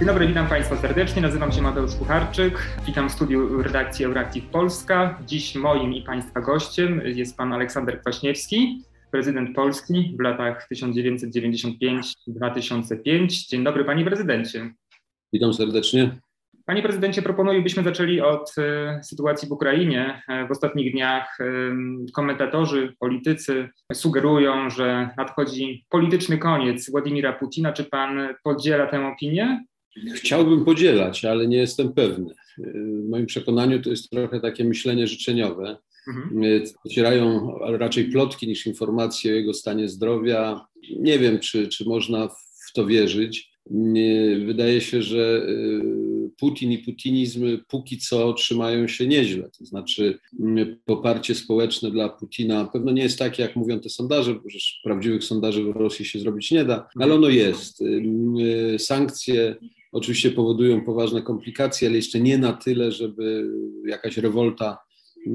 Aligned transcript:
Dzień 0.00 0.06
dobry, 0.06 0.26
witam 0.26 0.48
Państwa 0.48 0.76
serdecznie. 0.76 1.22
Nazywam 1.22 1.52
się 1.52 1.62
Mateusz 1.62 1.94
Kucharczyk. 1.94 2.58
Witam 2.86 3.08
w 3.08 3.12
studiu 3.12 3.62
redakcji 3.62 4.04
Euractiv 4.04 4.44
Polska. 4.44 5.18
Dziś 5.26 5.54
moim 5.54 5.94
i 5.94 6.02
Państwa 6.02 6.40
gościem 6.40 7.02
jest 7.04 7.36
pan 7.36 7.52
Aleksander 7.52 8.00
Kwaśniewski, 8.00 8.82
prezydent 9.10 9.56
Polski 9.56 10.14
w 10.18 10.20
latach 10.20 10.68
1995-2005. 10.72 13.48
Dzień 13.48 13.64
dobry, 13.64 13.84
panie 13.84 14.04
prezydencie. 14.04 14.74
Witam 15.32 15.54
serdecznie. 15.54 16.18
Panie 16.66 16.82
prezydencie, 16.82 17.22
proponuję, 17.22 17.62
byśmy 17.62 17.82
zaczęli 17.82 18.20
od 18.20 18.54
y, 18.58 19.04
sytuacji 19.04 19.48
w 19.48 19.52
Ukrainie. 19.52 20.22
E, 20.28 20.46
w 20.46 20.50
ostatnich 20.50 20.92
dniach 20.92 21.40
y, 21.40 21.72
komentatorzy, 22.12 22.94
politycy 22.98 23.68
sugerują, 23.92 24.70
że 24.70 25.10
nadchodzi 25.16 25.84
polityczny 25.88 26.38
koniec 26.38 26.90
Władimira 26.90 27.32
Putina. 27.32 27.72
Czy 27.72 27.84
pan 27.84 28.34
podziela 28.42 28.86
tę 28.86 29.06
opinię? 29.06 29.64
Chciałbym 30.14 30.64
podzielać, 30.64 31.24
ale 31.24 31.48
nie 31.48 31.56
jestem 31.56 31.92
pewny. 31.92 32.34
W 33.04 33.08
moim 33.08 33.26
przekonaniu 33.26 33.82
to 33.82 33.90
jest 33.90 34.10
trochę 34.10 34.40
takie 34.40 34.64
myślenie 34.64 35.06
życzeniowe. 35.06 35.76
Mhm. 36.08 36.62
Docierają 36.84 37.54
raczej 37.60 38.04
plotki 38.04 38.48
niż 38.48 38.66
informacje 38.66 39.32
o 39.32 39.34
jego 39.34 39.54
stanie 39.54 39.88
zdrowia. 39.88 40.66
Nie 40.98 41.18
wiem, 41.18 41.38
czy, 41.38 41.68
czy 41.68 41.84
można 41.84 42.28
w 42.28 42.72
to 42.74 42.86
wierzyć. 42.86 43.50
Wydaje 44.46 44.80
się, 44.80 45.02
że 45.02 45.46
y, 45.48 46.30
Putin 46.38 46.72
i 46.72 46.78
putinizm 46.78 47.58
póki 47.68 47.98
co 47.98 48.32
trzymają 48.32 48.88
się 48.88 49.06
nieźle. 49.06 49.50
To 49.58 49.64
znaczy, 49.64 50.18
poparcie 50.84 51.34
społeczne 51.34 51.90
dla 51.90 52.08
Putina 52.08 52.64
pewno 52.64 52.92
nie 52.92 53.02
jest 53.02 53.18
takie, 53.18 53.42
jak 53.42 53.56
mówią 53.56 53.80
te 53.80 53.88
sondaże, 53.88 54.34
bo 54.34 54.40
przecież 54.40 54.80
prawdziwych 54.84 55.24
sondaży 55.24 55.64
w 55.64 55.76
Rosji 55.76 56.04
się 56.04 56.18
zrobić 56.18 56.50
nie 56.50 56.64
da, 56.64 56.88
ale 57.00 57.14
ono 57.14 57.28
jest. 57.28 57.80
Y, 57.80 58.76
sankcje 58.78 59.56
oczywiście 59.92 60.30
powodują 60.30 60.84
poważne 60.84 61.22
komplikacje, 61.22 61.88
ale 61.88 61.96
jeszcze 61.96 62.20
nie 62.20 62.38
na 62.38 62.52
tyle, 62.52 62.92
żeby 62.92 63.50
jakaś 63.86 64.16
rewolta 64.16 64.78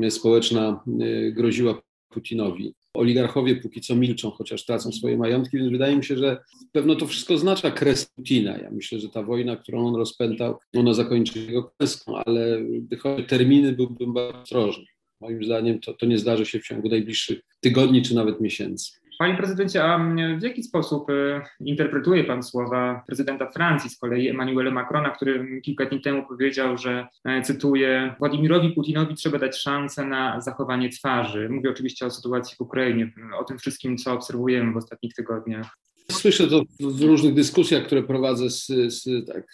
społeczna 0.10 0.84
y, 1.02 1.34
groziła 1.36 1.82
Putinowi. 2.10 2.74
Oligarchowie 2.94 3.56
póki 3.56 3.82
co 3.82 3.96
milczą, 3.96 4.32
chociaż 4.32 4.66
tracą 4.66 4.92
swoje 4.92 5.18
majątki, 5.18 5.58
więc 5.58 5.72
wydaje 5.72 5.96
mi 5.96 6.04
się, 6.04 6.18
że 6.18 6.38
pewno 6.72 6.96
to 6.96 7.08
wszystko 7.08 7.34
oznacza 7.34 7.72
kres 7.72 8.06
Putina. 8.06 8.58
Ja 8.58 8.72
myślę, 8.72 9.00
że 9.00 9.10
ta 9.10 9.24
wojna, 9.24 9.56
którą 9.56 9.88
on 9.88 9.96
rozpętał, 9.96 10.58
ona 10.76 10.94
zakończy 10.94 11.40
jego 11.40 11.64
klęską, 11.64 12.18
ale 12.18 12.62
gdy 12.64 12.98
chodzi 12.98 13.24
o 13.24 13.28
terminy, 13.28 13.74
byłbym 13.74 14.14
bardzo 14.14 14.42
ostrożny. 14.42 14.86
Moim 15.22 15.44
zdaniem 15.44 15.80
to, 15.80 15.94
to 15.94 16.06
nie 16.06 16.18
zdarzy 16.18 16.46
się 16.46 16.60
w 16.60 16.68
ciągu 16.68 16.90
najbliższych 16.90 17.40
tygodni 17.60 18.02
czy 18.02 18.16
nawet 18.16 18.42
miesięcy. 18.42 18.92
Panie 19.18 19.38
prezydencie, 19.38 19.84
a 19.84 20.00
w 20.40 20.44
jaki 20.44 20.64
sposób 20.64 21.10
y, 21.10 21.42
interpretuje 21.60 22.24
pan 22.24 22.44
słowa 22.44 23.04
prezydenta 23.08 23.52
Francji, 23.52 23.90
z 23.90 23.98
kolei 23.98 24.30
Emmanuela 24.30 24.72
Macrona, 24.72 25.10
który 25.10 25.62
kilka 25.62 25.86
dni 25.86 26.02
temu 26.02 26.24
powiedział, 26.28 26.78
że, 26.78 27.08
e, 27.26 27.42
cytuję, 27.42 28.16
Władimirowi 28.20 28.70
Putinowi 28.70 29.16
trzeba 29.16 29.40
dać 29.40 29.58
szansę 29.58 30.06
na 30.06 30.42
zachowanie 30.42 30.90
twarzy. 30.90 31.50
Mówię 31.50 31.70
oczywiście 31.70 32.06
o 32.06 32.12
sytuacji 32.12 32.56
w 32.58 32.62
Ukrainie, 32.62 33.12
o 33.40 33.44
tym 33.44 33.58
wszystkim, 33.58 33.98
co 33.98 34.14
obserwujemy 34.14 34.74
w 34.74 34.78
ostatnich 34.78 35.14
tygodniach. 35.14 35.78
Słyszę 36.12 36.48
to 36.48 36.64
w 36.80 37.02
różnych 37.02 37.34
dyskusjach, 37.34 37.86
które 37.86 38.04
prowadzę 38.04 38.50
z, 38.50 38.68
z, 38.68 39.28
tak, 39.28 39.48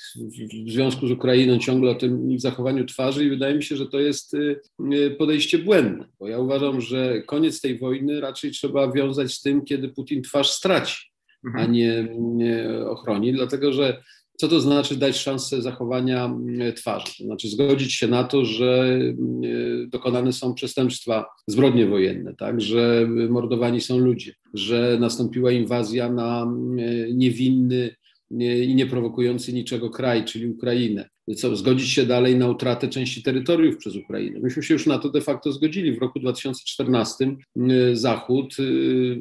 w 0.67 0.71
związku 0.71 1.07
z 1.07 1.11
Ukrainą 1.11 1.59
ciągle 1.59 1.91
o 1.91 1.95
tym 1.95 2.39
zachowaniu 2.39 2.85
twarzy 2.85 3.25
i 3.25 3.29
wydaje 3.29 3.55
mi 3.55 3.63
się, 3.63 3.75
że 3.75 3.85
to 3.85 3.99
jest 3.99 4.33
y, 4.33 4.59
y, 4.93 5.11
podejście 5.11 5.57
błędne, 5.57 6.05
bo 6.19 6.27
ja 6.27 6.39
uważam, 6.39 6.81
że 6.81 7.21
koniec 7.21 7.61
tej 7.61 7.79
wojny 7.79 8.21
raczej 8.21 8.51
trzeba 8.51 8.91
wiązać 8.91 9.33
z 9.33 9.41
tym, 9.41 9.65
kiedy 9.65 9.89
Putin 9.89 10.21
twarz 10.21 10.51
straci, 10.51 11.11
mhm. 11.45 11.65
a 11.65 11.71
nie, 11.71 12.07
nie 12.19 12.69
ochroni, 12.89 13.33
dlatego 13.33 13.73
że 13.73 14.03
co 14.37 14.47
to 14.47 14.61
znaczy 14.61 14.95
dać 14.95 15.17
szansę 15.17 15.61
zachowania 15.61 16.35
e, 16.59 16.73
twarzy? 16.73 17.05
To 17.17 17.23
znaczy 17.23 17.49
zgodzić 17.49 17.93
się 17.93 18.07
na 18.07 18.23
to, 18.23 18.45
że 18.45 18.99
e, 18.99 19.87
dokonane 19.87 20.33
są 20.33 20.53
przestępstwa, 20.53 21.25
zbrodnie 21.47 21.85
wojenne, 21.85 22.35
tak? 22.35 22.61
że 22.61 23.07
mordowani 23.29 23.81
są 23.81 23.97
ludzie, 23.97 24.33
że 24.53 24.97
nastąpiła 24.99 25.51
inwazja 25.51 26.11
na 26.11 26.43
e, 26.43 27.13
niewinny 27.13 27.95
i 28.39 28.75
nieprowokujący 28.75 29.53
niczego 29.53 29.89
kraj, 29.89 30.25
czyli 30.25 30.47
Ukrainę. 30.47 31.09
Co, 31.35 31.55
zgodzić 31.55 31.89
się 31.89 32.05
dalej 32.05 32.35
na 32.35 32.49
utratę 32.49 32.87
części 32.87 33.23
terytoriów 33.23 33.77
przez 33.77 33.95
Ukrainę. 33.95 34.39
Myśmy 34.39 34.63
się 34.63 34.73
już 34.73 34.85
na 34.85 34.97
to 34.97 35.09
de 35.09 35.21
facto 35.21 35.51
zgodzili. 35.51 35.95
W 35.95 36.01
roku 36.01 36.19
2014 36.19 37.35
Zachód 37.93 38.55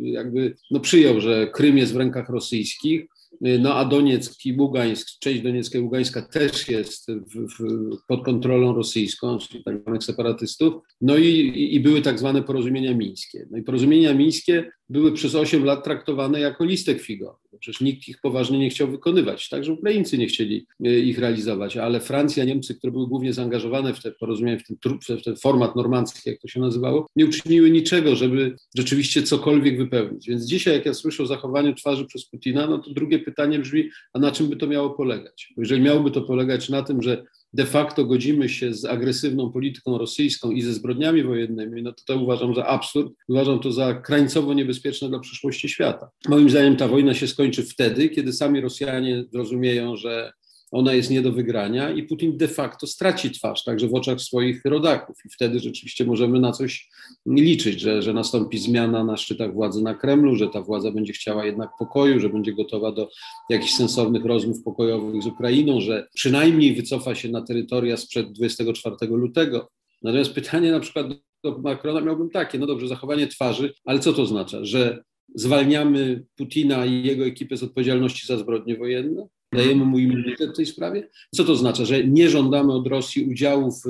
jakby 0.03 0.55
no, 0.71 0.81
przyjął, 0.81 1.21
że 1.21 1.47
Krym 1.47 1.79
jest 1.79 1.93
w 1.93 1.97
rękach 1.97 2.29
rosyjskich, 2.29 3.07
no 3.41 3.75
a 3.75 3.85
Donieck 3.85 4.47
i 4.47 4.53
Ługańsk, 4.53 5.09
część 5.21 5.43
Doniecka 5.43 5.79
i 5.79 5.83
Ługańska 5.83 6.23
też 6.23 6.69
jest 6.69 7.11
w, 7.11 7.47
w, 7.59 7.97
pod 8.07 8.25
kontrolą 8.25 8.75
rosyjską, 8.75 9.39
czyli 9.39 9.65
tak 9.65 9.81
zwanych 9.83 10.05
separatystów. 10.05 10.75
No 11.01 11.17
i, 11.17 11.69
i 11.75 11.81
były 11.81 12.03
tak 12.03 12.19
zwane 12.19 12.43
porozumienia 12.43 12.95
mińskie. 12.95 13.47
No 13.51 13.59
i 13.59 13.63
porozumienia 13.63 14.15
mińskie 14.15 14.71
były 14.89 15.13
przez 15.13 15.35
8 15.35 15.65
lat 15.65 15.85
traktowane 15.85 16.41
jako 16.41 16.65
listek 16.65 17.01
figowy. 17.01 17.40
Przecież 17.61 17.81
nikt 17.81 18.09
ich 18.09 18.21
poważnie 18.21 18.59
nie 18.59 18.71
chciał 18.71 18.91
wykonywać, 18.91 19.49
także 19.49 19.73
Ukraińcy 19.73 20.19
nie 20.19 20.27
chcieli 20.27 20.67
e, 20.85 20.99
ich 20.99 21.19
realizować, 21.19 21.77
ale 21.77 22.01
Francja, 22.01 22.45
Niemcy, 22.45 22.75
które 22.75 22.93
były 22.93 23.07
głównie 23.07 23.33
zaangażowane 23.33 23.95
w 23.95 24.03
te 24.03 24.13
porozumienia, 24.13 24.59
w 24.59 24.63
ten, 24.63 24.99
w 25.19 25.23
ten 25.23 25.37
format 25.37 25.77
normandzki, 25.77 26.31
jak 26.31 26.41
to 26.41 26.49
się 26.49 26.61
nazywało, 26.61 27.07
nie 27.17 27.27
uczyniły 27.27 27.71
niczego, 27.71 28.17
żeby 28.17 28.57
rzeczywiście 28.77 29.23
cokolwiek 29.23 29.79
wypełnić. 29.79 30.29
Więc 30.29 30.45
dzisiaj, 30.45 30.75
jak 30.75 30.87
ja 30.87 30.95
słyszę 30.95 31.23
o 31.23 31.27
zachowaniu 31.27 31.75
twarzy 31.75 32.07
przez 32.07 32.27
Putina, 32.27 32.67
no 32.67 32.79
to 32.79 32.91
drugie 32.91 33.19
pytanie 33.19 33.59
brzmi, 33.59 33.91
a 34.13 34.19
na 34.19 34.33
czym 34.33 34.49
by 34.49 34.57
to 34.57 34.67
miało 34.67 34.91
polegać? 34.91 35.53
Bo 35.57 35.63
jeżeli 35.63 35.83
miałoby 35.83 36.11
to 36.11 36.23
polegać 36.23 36.69
na 36.69 36.83
tym, 36.83 37.03
że 37.03 37.25
de 37.53 37.67
facto 37.67 38.05
godzimy 38.05 38.49
się 38.49 38.75
z 38.75 38.85
agresywną 38.85 39.53
polityką 39.53 39.99
rosyjską 39.99 40.51
i 40.51 40.63
ze 40.63 40.73
zbrodniami 40.73 41.23
wojennymi, 41.23 41.83
no 41.83 41.93
to 41.93 42.05
to 42.07 42.17
uważam 42.17 42.55
za 42.55 42.67
absurd. 42.67 43.13
Uważam 43.29 43.61
to 43.61 43.73
za 43.73 43.95
krańcowo 43.95 44.55
niebezpieczne 44.55 45.09
dla 45.09 45.19
przyszłości 45.19 45.69
świata. 45.69 46.11
Moim 46.29 46.51
zdaniem 46.51 46.77
ta 46.77 46.89
wojna 46.89 47.15
się 47.15 47.27
skończy 47.27 47.63
wtedy, 47.63 48.09
kiedy 48.09 48.33
sami 48.33 48.61
Rosjanie 48.61 49.25
zrozumieją, 49.33 49.97
że 49.97 50.33
ona 50.71 50.95
jest 50.95 51.11
nie 51.11 51.23
do 51.23 51.33
wygrania 51.33 51.91
i 51.91 52.03
Putin 52.03 52.37
de 52.37 52.49
facto 52.49 52.87
straci 52.87 53.31
twarz, 53.31 53.65
także 53.65 53.89
w 53.89 53.95
oczach 53.95 54.21
swoich 54.21 54.65
rodaków. 54.65 55.17
I 55.25 55.29
wtedy 55.29 55.61
rzeczywiście 55.61 56.05
możemy 56.05 56.41
na 56.41 56.53
coś 56.53 56.89
liczyć, 57.27 57.81
że, 57.81 58.03
że 58.03 58.13
nastąpi 58.13 58.59
zmiana 58.59 59.05
na 59.05 59.17
szczytach 59.17 59.55
władzy 59.55 59.83
na 59.83 59.95
Kremlu, 59.95 60.37
że 60.37 60.49
ta 60.49 60.63
władza 60.63 60.91
będzie 60.91 61.13
chciała 61.13 61.47
jednak 61.47 61.71
pokoju, 61.79 62.21
że 62.21 62.29
będzie 62.29 62.53
gotowa 62.53 62.93
do 62.93 63.11
jakichś 63.51 63.73
sensownych 63.73 64.25
rozmów 64.25 64.63
pokojowych 64.63 65.23
z 65.23 65.27
Ukrainą, 65.27 65.81
że 65.81 66.09
przynajmniej 66.15 66.75
wycofa 66.75 67.15
się 67.15 67.29
na 67.29 67.43
terytoria 67.43 67.97
sprzed 67.97 68.33
24 68.33 68.97
lutego. 69.11 69.69
Natomiast 70.03 70.33
pytanie 70.33 70.73
na 70.73 70.81
przykład 70.81 71.07
do 71.45 71.59
Macrona 71.59 72.01
miałbym 72.01 72.31
takie, 72.31 72.59
no 72.59 72.67
dobrze, 72.67 72.89
zachowanie 72.89 73.27
twarzy, 73.27 73.75
ale 73.85 74.01
co 74.01 74.13
to 74.13 74.23
oznacza? 74.23 74.65
Że 74.65 75.03
zwalniamy 75.35 76.25
Putina 76.37 76.87
i 76.87 77.03
jego 77.03 77.25
ekipę 77.25 77.57
z 77.57 77.63
odpowiedzialności 77.63 78.27
za 78.27 78.37
zbrodnie 78.37 78.77
wojenne? 78.77 79.29
Dajemy 79.53 79.85
mu 79.85 79.99
immunitet 79.99 80.51
w 80.51 80.57
tej 80.57 80.67
sprawie. 80.67 81.09
Co 81.35 81.45
to 81.45 81.53
oznacza? 81.53 81.85
Że 81.85 82.05
nie 82.05 82.31
żądamy 82.31 82.73
od 82.73 82.87
Rosji 82.87 83.25
udziału 83.25 83.71
w 83.73 83.83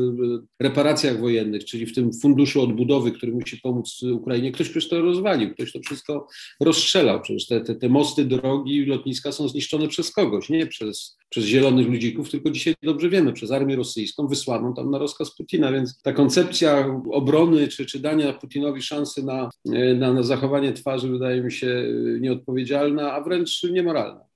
reparacjach 0.60 1.20
wojennych, 1.20 1.64
czyli 1.64 1.86
w 1.86 1.94
tym 1.94 2.12
funduszu 2.12 2.62
odbudowy, 2.62 3.12
który 3.12 3.32
musi 3.32 3.56
pomóc 3.56 4.02
Ukrainie. 4.02 4.52
Ktoś 4.52 4.68
przecież 4.68 4.88
to 4.88 5.00
rozwalił, 5.00 5.54
ktoś 5.54 5.72
to 5.72 5.80
wszystko 5.80 6.26
rozstrzelał. 6.60 7.20
Przecież 7.22 7.46
te, 7.46 7.60
te, 7.60 7.74
te 7.74 7.88
mosty, 7.88 8.24
drogi, 8.24 8.84
lotniska 8.84 9.32
są 9.32 9.48
zniszczone 9.48 9.88
przez 9.88 10.12
kogoś, 10.12 10.48
nie 10.48 10.66
przez, 10.66 11.16
przez 11.28 11.44
zielonych 11.44 11.88
ludzików, 11.88 12.30
tylko 12.30 12.50
dzisiaj 12.50 12.74
dobrze 12.82 13.08
wiemy, 13.08 13.32
przez 13.32 13.50
armię 13.50 13.76
rosyjską 13.76 14.26
wysłaną 14.26 14.74
tam 14.74 14.90
na 14.90 14.98
rozkaz 14.98 15.36
Putina. 15.36 15.72
Więc 15.72 16.02
ta 16.02 16.12
koncepcja 16.12 17.00
obrony 17.12 17.68
czy, 17.68 17.86
czy 17.86 17.98
dania 17.98 18.32
Putinowi 18.32 18.82
szansy 18.82 19.22
na, 19.22 19.50
na, 19.96 20.12
na 20.12 20.22
zachowanie 20.22 20.72
twarzy 20.72 21.08
wydaje 21.08 21.42
mi 21.42 21.52
się 21.52 21.84
nieodpowiedzialna, 22.20 23.12
a 23.12 23.20
wręcz 23.20 23.62
niemoralna. 23.62 24.29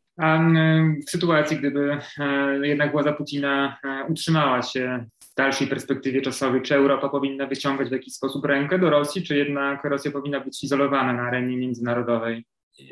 W 1.06 1.11
sytuacji, 1.11 1.56
gdyby 1.56 1.99
e, 2.19 2.69
jednak 2.69 2.93
władza 2.93 3.12
Putina 3.12 3.78
e, 3.84 4.05
utrzymała 4.12 4.62
się 4.62 5.06
w 5.20 5.34
dalszej 5.34 5.66
perspektywie 5.66 6.22
czasowej, 6.22 6.62
czy 6.62 6.75
Europa 6.75 7.08
powinna 7.08 7.46
wyciągać 7.46 7.88
w 7.88 7.93
jakiś 7.93 8.14
sposób 8.14 8.44
rękę 8.44 8.78
do 8.78 8.90
Rosji, 8.90 9.22
czy 9.22 9.37
jednak 9.37 9.84
Rosja 9.84 10.11
powinna 10.11 10.40
być 10.40 10.64
izolowana 10.64 11.12
na 11.12 11.22
arenie 11.22 11.56
międzynarodowej? 11.56 12.44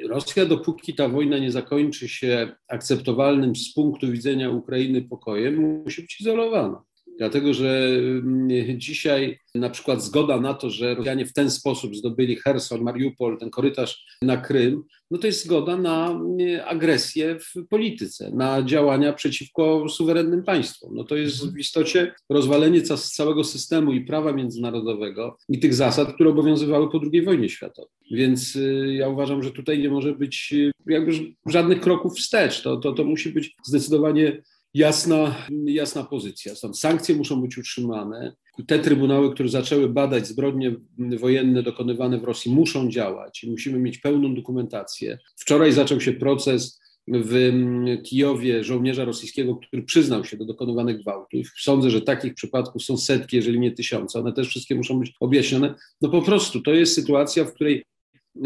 Rosja, 0.09 0.47
dopóki 0.47 0.95
ta 0.95 1.09
wojna 1.09 1.39
nie 1.39 1.53
zakończy 1.53 2.09
się 2.09 2.49
akceptowalnym 2.69 3.57
z 3.57 3.75
punktu 3.75 4.11
widzenia 4.13 4.51
Ukrainy 4.51 5.03
pokojem, 5.03 5.83
musi 5.85 6.03
być 6.03 6.21
izolowana. 6.21 6.83
Dlatego, 7.23 7.55
że 7.55 7.89
mm, 7.89 8.81
dzisiaj 8.81 9.39
na 9.55 9.71
przykład 9.71 10.03
zgoda 10.03 10.41
na 10.41 10.55
to, 10.55 10.71
że 10.71 10.95
Rosjanie 10.95 11.27
w 11.27 11.33
ten 11.33 11.51
sposób 11.51 11.97
zdobyli 11.97 12.37
Herson, 12.37 12.83
Mariupol, 12.83 13.39
ten 13.39 13.51
korytarz 13.51 14.05
na 14.23 14.37
Krym, 14.37 14.83
no 15.11 15.19
to 15.19 15.27
jest 15.27 15.45
zgoda 15.45 15.77
na 15.77 16.11
mm, 16.11 16.39
agresję 16.67 17.39
w 17.39 17.69
polityce, 17.69 18.31
na 18.35 18.63
działania 18.63 19.13
przeciwko 19.13 19.89
suwerennym 19.89 20.43
państwom. 20.43 20.95
No 20.95 21.05
to 21.05 21.17
jest 21.17 21.53
w 21.53 21.59
istocie 21.59 22.15
rozwalenie 22.29 22.83
całego 22.83 23.45
systemu 23.45 23.93
i 23.93 24.05
prawa 24.05 24.33
międzynarodowego 24.33 25.37
i 25.49 25.59
tych 25.59 25.75
zasad, 25.75 26.15
które 26.15 26.31
obowiązywały 26.31 26.91
po 26.91 27.01
II 27.13 27.23
wojnie 27.23 27.49
światowej. 27.49 27.93
Więc 28.11 28.57
y, 28.57 28.95
ja 28.95 29.09
uważam, 29.09 29.43
że 29.43 29.51
tutaj 29.51 29.79
nie 29.79 29.91
może 29.91 30.13
być 30.13 30.53
y, 30.53 30.71
jakby 30.87 31.13
żadnych 31.47 31.81
kroków 31.81 32.19
wstecz. 32.19 32.63
To, 32.63 32.77
to, 32.77 32.93
to 32.93 33.05
musi 33.05 33.33
być 33.33 33.57
zdecydowanie 33.65 34.43
jasna, 34.75 35.47
jasna 35.67 36.05
pozycja. 36.05 36.55
Stąd 36.55 36.79
sankcje 36.79 37.17
muszą 37.17 37.43
być 37.43 37.59
utrzymane. 37.59 38.37
Te 38.67 38.79
trybunały, 38.79 39.35
które 39.35 39.49
zaczęły 39.49 39.89
badać 39.89 40.27
zbrodnie 40.27 40.77
wojenne 40.99 41.63
dokonywane 41.63 42.19
w 42.19 42.25
Rosji, 42.25 42.53
muszą 42.53 42.91
działać. 42.91 43.47
Musimy 43.49 43.79
mieć 43.79 43.99
pełną 43.99 44.35
dokumentację. 44.35 45.19
Wczoraj 45.37 45.73
zaczął 45.73 46.01
się 46.01 46.13
proces 46.13 46.83
w 47.09 47.53
Kijowie 48.05 48.65
żołnierza 48.65 49.05
rosyjskiego, 49.05 49.57
który 49.57 49.83
przyznał 49.83 50.25
się 50.25 50.37
do 50.37 50.45
dokonywanych 50.45 51.01
gwałtów. 51.01 51.47
Sądzę, 51.59 51.91
że 51.91 52.01
takich 52.01 52.35
przypadków 52.35 52.83
są 52.83 52.97
setki, 52.97 53.37
jeżeli 53.37 53.61
nie 53.61 53.73
tysiące. 53.73 54.21
One 54.21 54.33
też 54.33 54.49
wszystkie 54.49 54.75
muszą 54.75 54.99
być 55.01 55.13
objaśnione. 55.21 55.75
No 56.01 56.09
po 56.09 56.23
prostu 56.23 56.61
to 56.61 56.75
jest 56.75 56.95
sytuacja, 56.95 57.45
w 57.45 57.55
której 57.55 57.85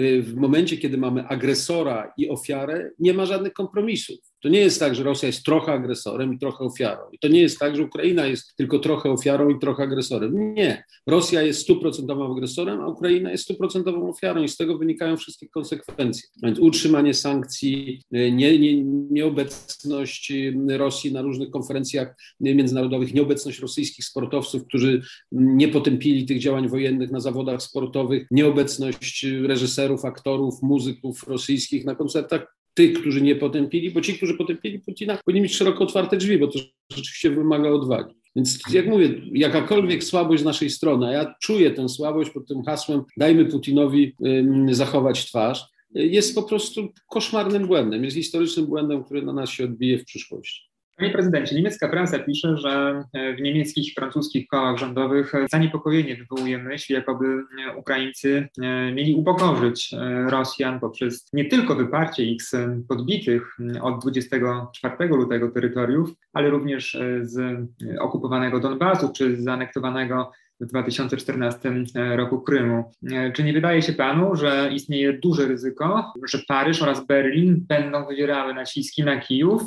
y, 0.01 0.23
w 0.23 0.35
momencie, 0.35 0.77
kiedy 0.77 0.99
mamy 0.99 1.27
agresora 1.29 2.13
i 2.19 2.29
ofiarę, 2.29 2.91
nie 2.99 3.15
ma 3.15 3.27
żadnych 3.27 3.53
kompromisów. 3.53 4.19
To 4.43 4.49
nie 4.49 4.61
jest 4.61 4.81
tak, 4.81 4.95
że 4.95 5.03
Rosja 5.03 5.27
jest 5.27 5.45
trochę 5.45 5.73
agresorem 5.73 6.35
i 6.35 6.39
trochę 6.39 6.65
ofiarą. 6.65 7.03
I 7.13 7.19
to 7.19 7.29
nie 7.29 7.41
jest 7.41 7.59
tak, 7.59 7.77
że 7.77 7.83
Ukraina 7.83 8.27
jest 8.27 8.57
tylko 8.57 8.79
trochę 8.79 9.11
ofiarą 9.11 9.49
i 9.51 9.59
trochę 9.59 9.83
agresorem. 9.83 10.55
Nie. 10.55 10.85
Rosja 11.07 11.43
jest 11.43 11.61
stuprocentowym 11.61 12.33
agresorem, 12.33 12.81
a 12.81 12.87
Ukraina 12.87 13.31
jest 13.31 13.45
stuprocentową 13.45 14.09
ofiarą 14.09 14.43
i 14.43 14.49
z 14.49 14.57
tego 14.57 14.79
wynikają 14.79 15.17
wszystkie 15.17 15.49
konsekwencje. 15.49 16.29
Więc 16.43 16.59
utrzymanie 16.59 17.15
sankcji, 17.15 18.03
nie, 18.11 18.59
nie, 18.59 18.85
nieobecność 19.11 20.33
Rosji 20.69 21.13
na 21.13 21.23
różnych 21.23 21.51
konferencjach 21.51 22.17
międzynarodowych, 22.41 23.15
nieobecność 23.15 23.59
rosyjskich 23.59 24.05
sportowców, 24.05 24.67
którzy 24.67 25.03
nie 25.33 25.69
potępili 25.69 26.27
tych 26.27 26.39
działań 26.39 26.69
wojennych 26.69 27.11
na 27.11 27.21
zawodach 27.21 27.63
sportowych, 27.63 28.27
nieobecność 28.31 29.27
reżyserów, 29.43 30.05
aktorów, 30.05 30.63
muzyków 30.63 31.29
rosyjskich 31.29 31.85
na 31.85 31.95
koncertach 31.95 32.57
tych, 32.77 33.01
którzy 33.01 33.21
nie 33.23 33.37
potępili, 33.37 33.91
bo 33.91 34.01
ci, 34.01 34.15
którzy 34.15 34.35
potępili 34.35 34.79
Putina, 34.79 35.19
powinni 35.25 35.43
mieć 35.43 35.57
szeroko 35.57 35.85
otwarte 35.85 36.17
drzwi, 36.17 36.39
bo 36.39 36.47
to 36.47 36.59
rzeczywiście 36.93 37.31
wymaga 37.31 37.71
odwagi. 37.71 38.15
Więc 38.37 38.61
jak 38.73 38.87
mówię, 38.87 39.21
jakakolwiek 39.33 40.05
słabość 40.05 40.43
z 40.43 40.45
naszej 40.45 40.71
strony, 40.71 41.07
a 41.07 41.13
ja 41.13 41.35
czuję 41.43 41.71
tę 41.71 41.89
słabość 41.89 42.31
pod 42.31 42.49
tym 42.49 42.63
hasłem 42.63 43.03
dajmy 43.17 43.45
Putinowi 43.45 44.15
ym, 44.27 44.75
zachować 44.75 45.27
twarz, 45.27 45.65
jest 45.95 46.35
po 46.35 46.43
prostu 46.43 46.93
koszmarnym 47.09 47.67
błędem, 47.67 48.05
jest 48.05 48.17
historycznym 48.17 48.67
błędem, 48.67 49.05
który 49.05 49.23
na 49.23 49.33
nas 49.33 49.51
się 49.51 49.65
odbije 49.65 49.99
w 49.99 50.05
przyszłości. 50.05 50.66
Panie 50.97 51.11
prezydencie, 51.11 51.57
niemiecka 51.57 51.89
prasa 51.89 52.19
pisze, 52.19 52.57
że 52.57 53.05
e, 53.13 53.35
w 53.35 53.41
niemieckich 53.41 53.89
i 53.89 53.95
francuskich 53.95 54.47
kołach 54.49 54.77
rządowych 54.79 55.33
zaniepokojenie 55.53 56.17
wywołuje 56.17 56.59
myśl, 56.59 56.93
jakoby 56.93 57.27
e, 57.27 57.77
Ukraińcy 57.77 58.49
e, 58.63 58.93
mieli 58.93 59.15
upokorzyć 59.15 59.95
Rosjan 60.27 60.81
poprzez 60.81 61.29
nie 61.33 61.45
tylko 61.45 61.75
wyparcie 61.75 62.25
ich 62.25 62.43
z 62.43 62.57
podbitych 62.89 63.57
od 63.83 64.03
24 64.03 65.09
lutego 65.09 65.51
terytoriów, 65.51 66.11
ale 66.33 66.51
również 66.51 66.99
z 67.23 67.59
okupowanego 68.01 68.61
Donbasu 68.61 69.13
czy 69.13 69.37
z 69.37 69.45
zaanektowanego 69.45 70.33
w 70.61 70.67
2014 70.67 71.75
e, 71.95 72.17
roku 72.17 72.41
Krymu. 72.41 72.93
E, 73.13 73.33
czy 73.33 73.45
nie 73.45 73.53
wydaje 73.53 73.83
się 73.83 73.93
panu, 73.93 74.37
że 74.37 74.71
istnieje 74.73 75.19
duże 75.19 75.47
ryzyko, 75.47 76.13
że 76.29 76.39
Paryż 76.49 76.83
oraz 76.83 77.07
Berlin 77.07 77.65
będą 77.69 78.07
wywierały 78.07 78.55
naciski 78.55 79.05
na 79.05 79.21
Kijów, 79.21 79.63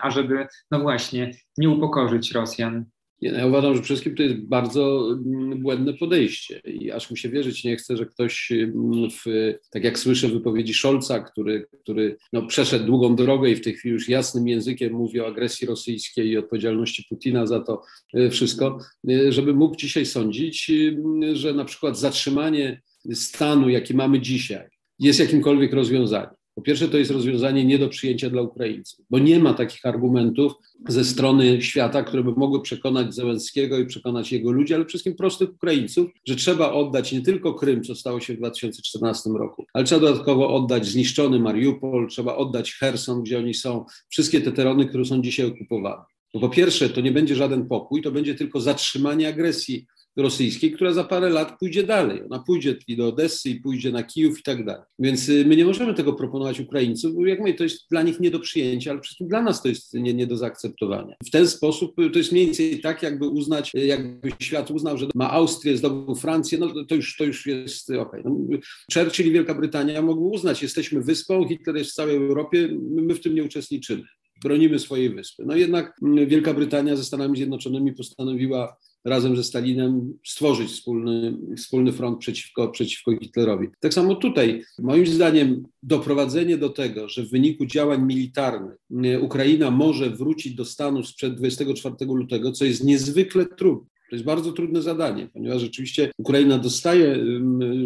ażeby, 0.00 0.46
no 0.70 0.80
właśnie, 0.80 1.30
nie 1.58 1.70
upokorzyć 1.70 2.32
Rosjan? 2.32 2.84
Ja 3.32 3.46
uważam, 3.46 3.74
że 3.76 3.82
przede 3.82 3.84
wszystkim 3.84 4.16
to 4.16 4.22
jest 4.22 4.36
bardzo 4.36 5.08
mm, 5.26 5.62
błędne 5.62 5.94
podejście 5.94 6.60
i 6.64 6.90
aż 6.90 7.10
mi 7.10 7.18
się 7.18 7.28
wierzyć 7.28 7.64
nie 7.64 7.76
chce, 7.76 7.96
że 7.96 8.06
ktoś, 8.06 8.52
mm, 8.52 9.10
w, 9.10 9.24
tak 9.70 9.84
jak 9.84 9.98
słyszę 9.98 10.28
wypowiedzi 10.28 10.74
Scholza, 10.74 11.20
który, 11.20 11.66
który 11.82 12.16
no, 12.32 12.46
przeszedł 12.46 12.86
długą 12.86 13.16
drogę 13.16 13.50
i 13.50 13.56
w 13.56 13.60
tej 13.60 13.74
chwili 13.74 13.92
już 13.92 14.08
jasnym 14.08 14.48
językiem 14.48 14.92
mówi 14.92 15.20
o 15.20 15.26
agresji 15.26 15.66
rosyjskiej 15.66 16.28
i 16.28 16.38
odpowiedzialności 16.38 17.04
Putina 17.08 17.46
za 17.46 17.60
to 17.60 17.82
e, 18.14 18.30
wszystko, 18.30 18.78
e, 19.10 19.32
żeby 19.32 19.54
mógł 19.54 19.76
dzisiaj 19.76 20.06
sądzić, 20.06 20.70
e, 20.70 21.36
że 21.36 21.54
na 21.54 21.64
przykład 21.64 21.98
zatrzymanie 21.98 22.82
stanu, 23.12 23.68
jaki 23.68 23.94
mamy 23.94 24.20
dzisiaj, 24.20 24.68
jest 24.98 25.20
jakimkolwiek 25.20 25.72
rozwiązaniem. 25.72 26.43
Po 26.54 26.62
pierwsze, 26.62 26.88
to 26.88 26.98
jest 26.98 27.10
rozwiązanie 27.10 27.64
nie 27.64 27.78
do 27.78 27.88
przyjęcia 27.88 28.30
dla 28.30 28.42
Ukraińców, 28.42 29.06
bo 29.10 29.18
nie 29.18 29.38
ma 29.38 29.54
takich 29.54 29.86
argumentów 29.86 30.52
ze 30.88 31.04
strony 31.04 31.62
świata, 31.62 32.02
które 32.02 32.24
by 32.24 32.32
mogły 32.32 32.62
przekonać 32.62 33.14
Zełenskiego 33.14 33.78
i 33.78 33.86
przekonać 33.86 34.32
jego 34.32 34.52
ludzi, 34.52 34.74
ale 34.74 34.84
wszystkim 34.84 35.14
prostych 35.14 35.50
Ukraińców, 35.50 36.10
że 36.28 36.36
trzeba 36.36 36.72
oddać 36.72 37.12
nie 37.12 37.20
tylko 37.20 37.54
Krym, 37.54 37.82
co 37.82 37.94
stało 37.94 38.20
się 38.20 38.34
w 38.34 38.36
2014 38.36 39.30
roku, 39.30 39.66
ale 39.72 39.84
trzeba 39.84 40.00
dodatkowo 40.00 40.54
oddać 40.54 40.86
zniszczony 40.86 41.38
Mariupol, 41.38 42.08
trzeba 42.08 42.36
oddać 42.36 42.72
Herson, 42.72 43.22
gdzie 43.22 43.38
oni 43.38 43.54
są, 43.54 43.84
wszystkie 44.08 44.40
te 44.40 44.52
tereny, 44.52 44.86
które 44.86 45.04
są 45.04 45.22
dzisiaj 45.22 45.46
okupowane. 45.46 46.02
Bo 46.34 46.40
po 46.40 46.48
pierwsze, 46.48 46.88
to 46.88 47.00
nie 47.00 47.12
będzie 47.12 47.34
żaden 47.34 47.68
pokój, 47.68 48.02
to 48.02 48.12
będzie 48.12 48.34
tylko 48.34 48.60
zatrzymanie 48.60 49.28
agresji 49.28 49.86
rosyjskiej, 50.16 50.72
która 50.72 50.92
za 50.92 51.04
parę 51.04 51.28
lat 51.28 51.58
pójdzie 51.58 51.82
dalej. 51.82 52.22
Ona 52.24 52.38
pójdzie 52.38 52.76
i 52.88 52.96
do 52.96 53.08
Odessy 53.08 53.50
i 53.50 53.60
pójdzie 53.60 53.92
na 53.92 54.02
Kijów 54.02 54.40
i 54.40 54.42
tak 54.42 54.64
dalej. 54.64 54.82
Więc 54.98 55.28
y, 55.28 55.44
my 55.46 55.56
nie 55.56 55.64
możemy 55.64 55.94
tego 55.94 56.12
proponować 56.12 56.60
Ukraińcom, 56.60 57.14
bo 57.14 57.26
jak 57.26 57.38
mówię, 57.38 57.54
to 57.54 57.64
jest 57.64 57.90
dla 57.90 58.02
nich 58.02 58.20
nie 58.20 58.30
do 58.30 58.40
przyjęcia, 58.40 58.90
ale 58.90 59.00
wszystkim 59.00 59.28
dla 59.28 59.42
nas 59.42 59.62
to 59.62 59.68
jest 59.68 59.94
nie, 59.94 60.14
nie 60.14 60.26
do 60.26 60.36
zaakceptowania. 60.36 61.14
W 61.26 61.30
ten 61.30 61.48
sposób 61.48 61.98
y, 61.98 62.10
to 62.10 62.18
jest 62.18 62.32
mniej 62.32 62.46
więcej 62.46 62.80
tak, 62.80 63.02
jakby 63.02 63.28
uznać, 63.28 63.72
y, 63.74 63.86
jakby 63.86 64.32
świat 64.40 64.70
uznał, 64.70 64.98
że 64.98 65.06
ma 65.14 65.30
Austrię, 65.30 65.76
zdobył 65.76 66.14
Francję, 66.14 66.58
no 66.58 66.84
to 66.88 66.94
już, 66.94 67.16
to 67.16 67.24
już 67.24 67.46
jest 67.46 67.90
okej. 67.90 68.20
Okay. 68.20 68.22
No, 68.24 68.58
Churchill 68.94 69.26
i 69.26 69.32
Wielka 69.32 69.54
Brytania 69.54 70.02
mogły 70.02 70.30
uznać, 70.30 70.62
jesteśmy 70.62 71.02
wyspą, 71.02 71.48
Hitler 71.48 71.76
jest 71.76 71.90
w 71.90 71.94
całej 71.94 72.16
Europie, 72.16 72.68
my 72.90 73.14
w 73.14 73.20
tym 73.20 73.34
nie 73.34 73.44
uczestniczymy 73.44 74.04
bronimy 74.42 74.78
swojej 74.78 75.14
wyspy. 75.14 75.42
No 75.46 75.56
jednak 75.56 75.96
mm, 76.02 76.28
Wielka 76.28 76.54
Brytania 76.54 76.96
ze 76.96 77.04
Stanami 77.04 77.36
Zjednoczonymi 77.36 77.92
postanowiła 77.92 78.76
razem 79.04 79.36
ze 79.36 79.44
Stalinem 79.44 80.18
stworzyć 80.24 80.70
wspólny, 80.70 81.36
wspólny 81.56 81.92
front 81.92 82.18
przeciwko, 82.18 82.68
przeciwko 82.68 83.18
Hitlerowi. 83.18 83.68
Tak 83.80 83.94
samo 83.94 84.14
tutaj, 84.14 84.62
moim 84.78 85.06
zdaniem, 85.06 85.62
doprowadzenie 85.82 86.58
do 86.58 86.68
tego, 86.68 87.08
że 87.08 87.22
w 87.22 87.30
wyniku 87.30 87.66
działań 87.66 88.02
militarnych 88.06 88.76
e, 89.04 89.20
Ukraina 89.20 89.70
może 89.70 90.10
wrócić 90.10 90.54
do 90.54 90.64
stanu 90.64 91.04
sprzed 91.04 91.34
24 91.34 91.96
lutego, 92.00 92.52
co 92.52 92.64
jest 92.64 92.84
niezwykle 92.84 93.46
trudne. 93.46 93.94
To 94.10 94.16
jest 94.16 94.24
bardzo 94.24 94.52
trudne 94.52 94.82
zadanie, 94.82 95.28
ponieważ 95.32 95.60
rzeczywiście 95.60 96.10
Ukraina 96.18 96.58
dostaje 96.58 97.24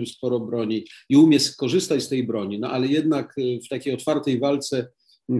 sporo 0.06 0.40
broni 0.40 0.84
i 1.08 1.16
umie 1.16 1.40
skorzystać 1.40 2.02
z 2.02 2.08
tej 2.08 2.26
broni, 2.26 2.58
no 2.58 2.70
ale 2.70 2.86
jednak 2.86 3.34
e, 3.38 3.60
w 3.60 3.68
takiej 3.68 3.94
otwartej 3.94 4.38
walce 4.38 4.88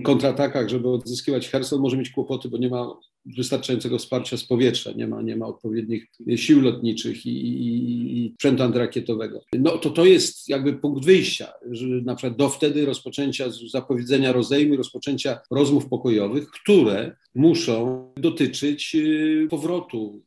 kontratakach, 0.04 0.68
żeby 0.68 0.88
odzyskiwać 0.88 1.48
Herson, 1.48 1.80
może 1.80 1.96
mieć 1.96 2.10
kłopoty, 2.10 2.48
bo 2.48 2.58
nie 2.58 2.68
ma 2.68 2.96
wystarczającego 3.26 3.98
wsparcia 3.98 4.36
z 4.36 4.44
powietrza, 4.44 4.92
nie 4.92 5.06
ma, 5.06 5.22
nie 5.22 5.36
ma 5.36 5.46
odpowiednich 5.46 6.06
sił 6.36 6.60
lotniczych 6.60 7.26
i, 7.26 7.30
i, 7.30 8.24
i 8.24 8.32
sprzętu 8.34 8.62
antyrakietowego. 8.62 9.40
No 9.58 9.78
to 9.78 9.90
to 9.90 10.04
jest 10.04 10.48
jakby 10.48 10.72
punkt 10.72 11.04
wyjścia, 11.04 11.52
że 11.70 11.86
na 11.86 12.14
przykład 12.14 12.38
do 12.38 12.48
wtedy 12.48 12.86
rozpoczęcia 12.86 13.44
zapowiedzenia 13.70 14.32
rozejmu, 14.32 14.76
rozpoczęcia 14.76 15.38
rozmów 15.50 15.88
pokojowych, 15.88 16.50
które 16.50 17.16
muszą 17.34 18.08
dotyczyć 18.16 18.94
y, 18.94 19.46
powrotu 19.50 20.22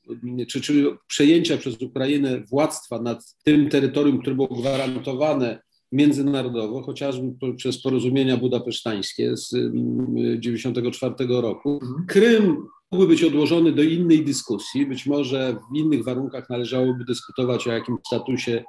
czy, 0.47 0.61
czy 0.61 0.85
przejęcia 1.07 1.57
przez 1.57 1.81
Ukrainę 1.81 2.41
władztwa 2.41 3.01
nad 3.01 3.35
tym 3.43 3.69
terytorium, 3.69 4.21
które 4.21 4.35
było 4.35 4.47
gwarantowane 4.47 5.59
międzynarodowo, 5.91 6.81
chociażby 6.81 7.53
przez 7.55 7.81
porozumienia 7.81 8.37
budapesztańskie 8.37 9.37
z 9.37 9.49
1994 9.49 11.41
roku. 11.41 11.79
Mhm. 11.83 12.05
Krym 12.07 12.67
mógłby 12.91 13.07
być 13.07 13.23
odłożony 13.23 13.71
do 13.71 13.83
innej 13.83 14.25
dyskusji. 14.25 14.85
Być 14.85 15.05
może 15.05 15.55
w 15.71 15.75
innych 15.77 16.03
warunkach 16.03 16.49
należałoby 16.49 17.05
dyskutować 17.05 17.67
o 17.67 17.71
jakimś 17.71 17.99
statusie 18.07 18.63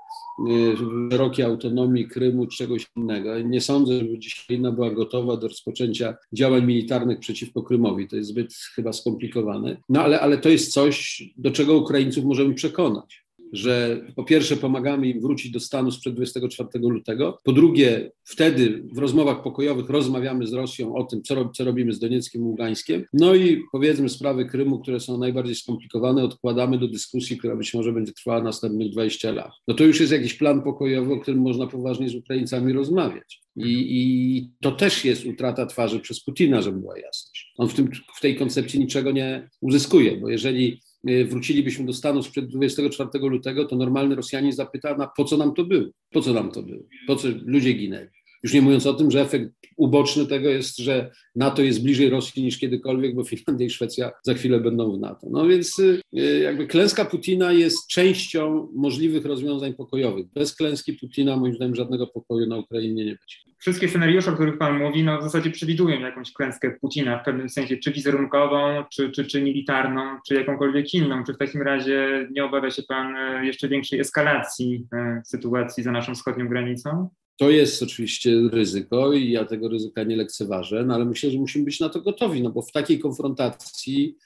y, 0.49 0.77
szerokiej 1.11 1.45
autonomii 1.45 2.09
Krymu 2.09 2.47
czy 2.47 2.57
czegoś 2.57 2.87
innego. 2.97 3.41
Nie 3.41 3.61
sądzę, 3.61 3.99
żeby 3.99 4.19
dzisiaj 4.19 4.45
Ukraina 4.45 4.73
była 4.73 4.91
gotowa 4.91 5.37
do 5.37 5.49
rozpoczęcia 5.49 6.15
działań 6.33 6.67
militarnych 6.67 7.19
przeciwko 7.19 7.63
Krymowi. 7.63 8.09
To 8.09 8.17
jest 8.17 8.29
zbyt 8.29 8.55
chyba 8.75 8.93
skomplikowane. 8.93 9.77
No 9.89 10.03
ale, 10.03 10.21
ale 10.21 10.39
to 10.39 10.49
jest 10.49 10.73
coś, 10.73 11.23
do 11.37 11.51
czego 11.51 11.77
Ukraińców 11.77 12.25
możemy 12.25 12.55
przekonać 12.55 13.22
że 13.53 14.01
po 14.17 14.25
pierwsze 14.25 14.57
pomagamy 14.57 15.09
im 15.09 15.21
wrócić 15.21 15.53
do 15.53 15.61
stanu 15.61 15.91
sprzed 15.91 16.15
24 16.15 16.69
lutego, 16.75 17.39
po 17.45 17.53
drugie 17.53 18.11
wtedy 18.25 18.83
w 18.93 18.99
rozmowach 18.99 19.43
pokojowych 19.43 19.91
rozmawiamy 19.91 20.47
z 20.47 20.53
Rosją 20.53 20.95
o 20.95 21.05
tym, 21.05 21.23
co, 21.23 21.49
co 21.49 21.65
robimy 21.65 21.93
z 21.93 21.99
Donieckiem 21.99 22.43
i 22.43 22.45
Ługańskiem, 22.45 23.05
no 23.13 23.35
i 23.35 23.63
powiedzmy 23.73 24.09
sprawy 24.09 24.45
Krymu, 24.45 24.79
które 24.79 25.01
są 25.01 25.19
najbardziej 25.19 25.55
skomplikowane, 25.55 26.25
odkładamy 26.25 26.79
do 26.79 26.89
dyskusji, 26.89 27.39
która 27.39 27.57
być 27.57 27.75
może 27.75 27.93
będzie 27.93 28.13
trwała 28.13 28.43
następnych 28.43 28.91
20 28.91 29.33
lat. 29.33 29.53
No 29.69 29.75
to 29.75 29.85
już 29.85 30.01
jest 30.01 30.13
jakiś 30.13 30.35
plan 30.35 30.63
pokojowy, 30.63 31.15
o 31.15 31.21
którym 31.21 31.41
można 31.41 31.67
poważnie 31.67 32.09
z 32.09 32.15
Ukraińcami 32.15 32.73
rozmawiać. 32.73 33.43
I, 33.57 33.87
I, 33.91 34.51
to 34.61 34.73
też 34.73 35.05
jest 35.05 35.27
utrata 35.27 35.67
twarzy 35.67 36.01
przez 36.01 36.25
Putina, 36.25 36.63
żeby 36.63 36.81
była 36.81 36.99
jasność. 36.99 37.53
On 37.57 37.69
w, 37.69 37.75
tym, 37.75 37.91
w 38.17 38.21
tej 38.21 38.37
koncepcji 38.37 38.81
niczego 38.81 39.13
nie 39.13 39.49
uzyskuje, 39.61 40.17
bo 40.17 40.29
jeżeli 40.29 40.81
wrócilibyśmy 41.05 41.87
do 41.87 41.93
stanu 41.93 42.23
sprzed 42.23 42.47
24 42.47 43.09
lutego, 43.29 43.65
to 43.65 43.77
normalny 43.77 44.15
Rosjanin 44.15 44.53
zapyta, 44.53 44.97
na 44.97 45.07
po 45.07 45.25
co 45.25 45.37
nam 45.37 45.55
to 45.55 45.65
było? 45.65 45.91
Po 46.11 46.21
co 46.21 46.33
nam 46.33 46.51
to 46.51 46.63
było? 46.63 46.83
Po 47.07 47.17
co 47.17 47.29
ludzie 47.45 47.73
ginęli? 47.73 48.09
Już 48.43 48.55
nie 48.55 48.63
mówiąc 48.63 48.87
o 48.87 48.95
tym, 48.95 49.11
że 49.11 49.21
efekt 49.21 49.51
uboczny 49.77 50.27
tego 50.27 50.49
jest, 50.49 50.79
że 50.79 51.11
NATO 51.37 51.63
jest 51.63 51.83
bliżej 51.83 52.11
Rosji 52.11 52.43
niż 52.43 52.59
kiedykolwiek, 52.59 53.15
bo 53.15 53.25
Finlandia 53.25 53.67
i 53.67 53.71
Szwecja 53.71 54.13
za 54.23 54.35
chwilę 54.35 54.61
będą 54.61 54.97
w 54.97 55.01
NATO. 55.01 55.27
No 55.31 55.47
więc 55.47 55.79
y, 55.79 56.01
jakby 56.43 56.67
klęska 56.67 57.05
Putina 57.05 57.53
jest 57.53 57.87
częścią 57.87 58.69
możliwych 58.75 59.25
rozwiązań 59.25 59.75
pokojowych. 59.75 60.27
Bez 60.35 60.55
klęski 60.55 60.93
Putina 60.93 61.37
moim 61.37 61.55
zdaniem 61.55 61.75
żadnego 61.75 62.07
pokoju 62.07 62.47
na 62.47 62.57
Ukrainie 62.57 63.05
nie 63.05 63.11
będzie 63.11 63.52
wszystkie 63.63 63.89
scenariusze, 63.89 64.31
o 64.31 64.35
których 64.35 64.59
Pan 64.59 64.79
mówi, 64.79 65.05
no 65.05 65.19
w 65.19 65.23
zasadzie 65.23 65.51
przewidują 65.51 66.01
jakąś 66.01 66.33
klęskę 66.33 66.71
Putina 66.71 67.19
w 67.19 67.25
pewnym 67.25 67.49
sensie, 67.49 67.77
czy 67.77 67.93
wizerunkową, 67.93 68.85
czy, 68.93 69.11
czy, 69.11 69.25
czy 69.25 69.43
militarną, 69.43 70.19
czy 70.29 70.35
jakąkolwiek 70.35 70.95
inną. 70.95 71.25
Czy 71.25 71.33
w 71.35 71.39
takim 71.39 71.63
razie 71.63 72.29
nie 72.31 72.45
obawia 72.45 72.71
się 72.71 72.83
Pan 72.83 73.17
e, 73.17 73.47
jeszcze 73.47 73.69
większej 73.69 74.01
eskalacji 74.01 74.87
e, 74.93 75.23
sytuacji 75.25 75.83
za 75.83 75.93
naszą 75.93 76.15
wschodnią 76.15 76.49
granicą? 76.49 77.09
To 77.37 77.51
jest 77.51 77.83
oczywiście 77.83 78.31
ryzyko 78.53 79.13
i 79.13 79.31
ja 79.31 79.45
tego 79.45 79.69
ryzyka 79.69 80.03
nie 80.03 80.17
lekceważę, 80.17 80.85
no 80.87 80.95
ale 80.95 81.05
myślę, 81.05 81.31
że 81.31 81.39
musimy 81.39 81.65
być 81.65 81.81
na 81.81 81.89
to 81.89 82.01
gotowi, 82.01 82.43
no 82.43 82.51
bo 82.51 82.63
w 82.63 82.73
takiej 82.73 82.99
konfrontacji 82.99 84.17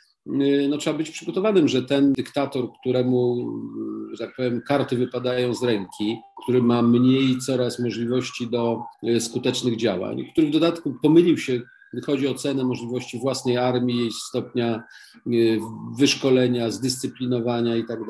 no, 0.68 0.76
trzeba 0.76 0.98
być 0.98 1.10
przygotowanym, 1.10 1.68
że 1.68 1.82
ten 1.82 2.12
dyktator, 2.12 2.68
któremu, 2.80 3.46
że 4.12 4.26
tak 4.26 4.36
powiem, 4.36 4.62
karty 4.66 4.96
wypadają 4.96 5.54
z 5.54 5.62
ręki, 5.62 6.16
który 6.42 6.62
ma 6.62 6.82
mniej 6.82 7.38
coraz 7.38 7.78
możliwości 7.78 8.46
do 8.46 8.82
y, 9.08 9.20
skutecznych 9.20 9.76
działań, 9.76 10.24
który 10.32 10.46
w 10.46 10.50
dodatku 10.50 10.94
pomylił 11.02 11.38
się 11.38 11.60
chodzi 12.06 12.28
o 12.28 12.34
cenę 12.34 12.64
możliwości 12.64 13.18
własnej 13.18 13.56
armii, 13.56 13.98
jej 13.98 14.10
stopnia 14.12 14.82
y, 15.26 15.58
wyszkolenia, 15.98 16.70
zdyscyplinowania 16.70 17.76
i 17.76 17.84
tak 17.84 18.06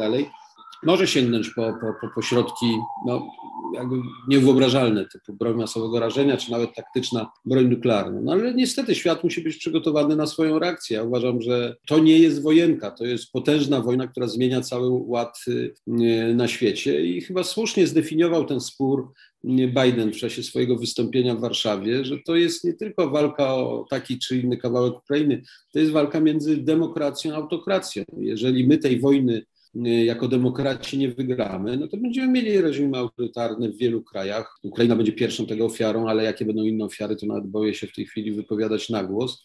może 0.82 1.06
sięgnąć 1.06 1.50
po, 1.50 1.72
po, 2.00 2.08
po, 2.14 2.22
środki 2.22 2.66
no, 3.06 3.26
jakby 3.74 3.96
niewyobrażalne, 4.28 5.06
typu 5.12 5.32
broń 5.32 5.56
masowego 5.56 6.00
rażenia, 6.00 6.36
czy 6.36 6.50
nawet 6.50 6.74
taktyczna 6.74 7.30
broń 7.44 7.68
nuklearna. 7.68 8.20
No 8.22 8.32
ale 8.32 8.54
niestety 8.54 8.94
świat 8.94 9.24
musi 9.24 9.40
być 9.40 9.56
przygotowany 9.56 10.16
na 10.16 10.26
swoją 10.26 10.58
reakcję. 10.58 10.96
Ja 10.96 11.02
uważam, 11.02 11.42
że 11.42 11.76
to 11.86 11.98
nie 11.98 12.18
jest 12.18 12.42
wojenka, 12.42 12.90
to 12.90 13.04
jest 13.04 13.32
potężna 13.32 13.80
wojna, 13.80 14.06
która 14.06 14.26
zmienia 14.26 14.60
cały 14.60 14.88
ład 14.90 15.44
y, 15.48 15.74
na 16.34 16.48
świecie 16.48 17.06
i 17.06 17.20
chyba 17.20 17.44
słusznie 17.44 17.86
zdefiniował 17.86 18.44
ten 18.44 18.60
spór 18.60 19.12
Biden 19.44 20.12
w 20.12 20.16
czasie 20.16 20.42
swojego 20.42 20.76
wystąpienia 20.76 21.34
w 21.34 21.40
Warszawie, 21.40 22.04
że 22.04 22.16
to 22.26 22.36
jest 22.36 22.64
nie 22.64 22.74
tylko 22.74 23.10
walka 23.10 23.54
o 23.54 23.86
taki 23.90 24.18
czy 24.18 24.36
inny 24.38 24.56
kawałek 24.56 24.94
Ukrainy, 24.98 25.42
to 25.72 25.78
jest 25.78 25.92
walka 25.92 26.20
między 26.20 26.56
demokracją 26.56 27.32
a 27.32 27.36
autokracją. 27.36 28.04
Jeżeli 28.18 28.66
my 28.66 28.78
tej 28.78 29.00
wojny 29.00 29.42
Y, 29.42 29.55
jako 29.84 30.28
demokraci 30.28 30.98
nie 30.98 31.08
wygramy, 31.08 31.76
no 31.76 31.88
to 31.88 31.96
będziemy 31.96 32.32
mieli 32.32 32.60
reżimy 32.60 32.98
autorytarne 32.98 33.68
w 33.68 33.76
wielu 33.76 34.02
krajach. 34.02 34.58
Ukraina 34.62 34.96
będzie 34.96 35.12
pierwszą 35.12 35.46
tego 35.46 35.64
ofiarą, 35.64 36.08
ale 36.08 36.24
jakie 36.24 36.44
będą 36.44 36.64
inne 36.64 36.84
ofiary, 36.84 37.16
to 37.16 37.26
nawet 37.26 37.46
boję 37.46 37.74
się 37.74 37.86
w 37.86 37.92
tej 37.92 38.06
chwili 38.06 38.32
wypowiadać 38.32 38.90
na 38.90 39.04
głos. 39.04 39.44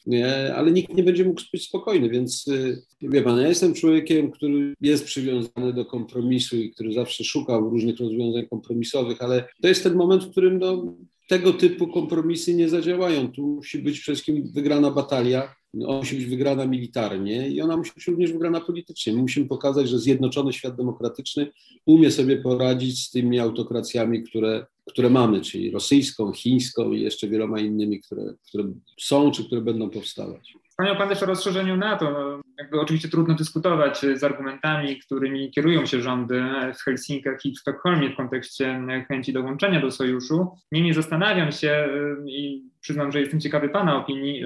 Ale 0.55 0.71
nikt 0.71 0.93
nie 0.93 1.03
będzie 1.03 1.25
mógł 1.25 1.41
być 1.53 1.63
spokojny, 1.63 2.09
więc 2.09 2.47
y, 2.47 2.83
wie 3.01 3.21
pan, 3.21 3.41
ja 3.41 3.47
jestem 3.47 3.73
człowiekiem, 3.73 4.31
który 4.31 4.73
jest 4.81 5.05
przywiązany 5.05 5.73
do 5.73 5.85
kompromisu 5.85 6.57
i 6.57 6.71
który 6.71 6.93
zawsze 6.93 7.23
szukał 7.23 7.69
różnych 7.69 7.99
rozwiązań 7.99 8.47
kompromisowych, 8.47 9.21
ale 9.21 9.47
to 9.61 9.67
jest 9.67 9.83
ten 9.83 9.95
moment, 9.95 10.23
w 10.23 10.31
którym 10.31 10.59
no, 10.59 10.95
tego 11.29 11.53
typu 11.53 11.87
kompromisy 11.87 12.55
nie 12.55 12.69
zadziałają. 12.69 13.31
Tu 13.31 13.47
musi 13.47 13.79
być 13.79 13.99
przede 13.99 14.15
wszystkim 14.15 14.51
wygrana 14.53 14.91
batalia 14.91 15.60
ona 15.87 15.97
musi 15.97 16.15
być 16.15 16.25
wygrana 16.25 16.65
militarnie 16.65 17.49
i 17.49 17.61
ona 17.61 17.77
musi 17.77 17.91
być 17.95 18.07
również 18.07 18.31
wygrana 18.31 18.61
politycznie. 18.61 19.13
My 19.13 19.21
musimy 19.21 19.47
pokazać, 19.47 19.89
że 19.89 19.99
zjednoczony 19.99 20.53
świat 20.53 20.75
demokratyczny 20.75 21.51
umie 21.85 22.11
sobie 22.11 22.37
poradzić 22.37 23.05
z 23.05 23.11
tymi 23.11 23.39
autokracjami, 23.39 24.23
które, 24.23 24.65
które 24.87 25.09
mamy, 25.09 25.41
czyli 25.41 25.71
rosyjską, 25.71 26.31
chińską 26.33 26.91
i 26.91 27.01
jeszcze 27.01 27.27
wieloma 27.27 27.59
innymi, 27.59 28.01
które, 28.01 28.33
które 28.47 28.63
są 28.99 29.31
czy 29.31 29.45
które 29.45 29.61
będą 29.61 29.89
powstawać. 29.89 30.53
Wspomniał 30.69 30.97
Pan 30.97 31.09
też 31.09 31.23
o 31.23 31.25
rozszerzeniu 31.25 31.77
NATO. 31.77 32.39
Jakby 32.61 32.79
oczywiście 32.79 33.09
trudno 33.09 33.35
dyskutować 33.35 34.05
z 34.15 34.23
argumentami, 34.23 34.99
którymi 34.99 35.51
kierują 35.51 35.85
się 35.85 36.01
rządy 36.01 36.43
w 36.79 36.83
Helsinkach 36.83 37.45
i 37.45 37.51
w 37.51 37.59
Sztokholmie 37.59 38.09
w 38.09 38.15
kontekście 38.15 38.81
chęci 39.07 39.33
dołączenia 39.33 39.81
do 39.81 39.91
sojuszu. 39.91 40.51
Niemniej 40.71 40.93
zastanawiam 40.93 41.51
się 41.51 41.89
i 42.25 42.63
przyznam, 42.81 43.11
że 43.11 43.19
jestem 43.19 43.39
ciekawy 43.39 43.69
Pana 43.69 43.97
opinii 43.97 44.45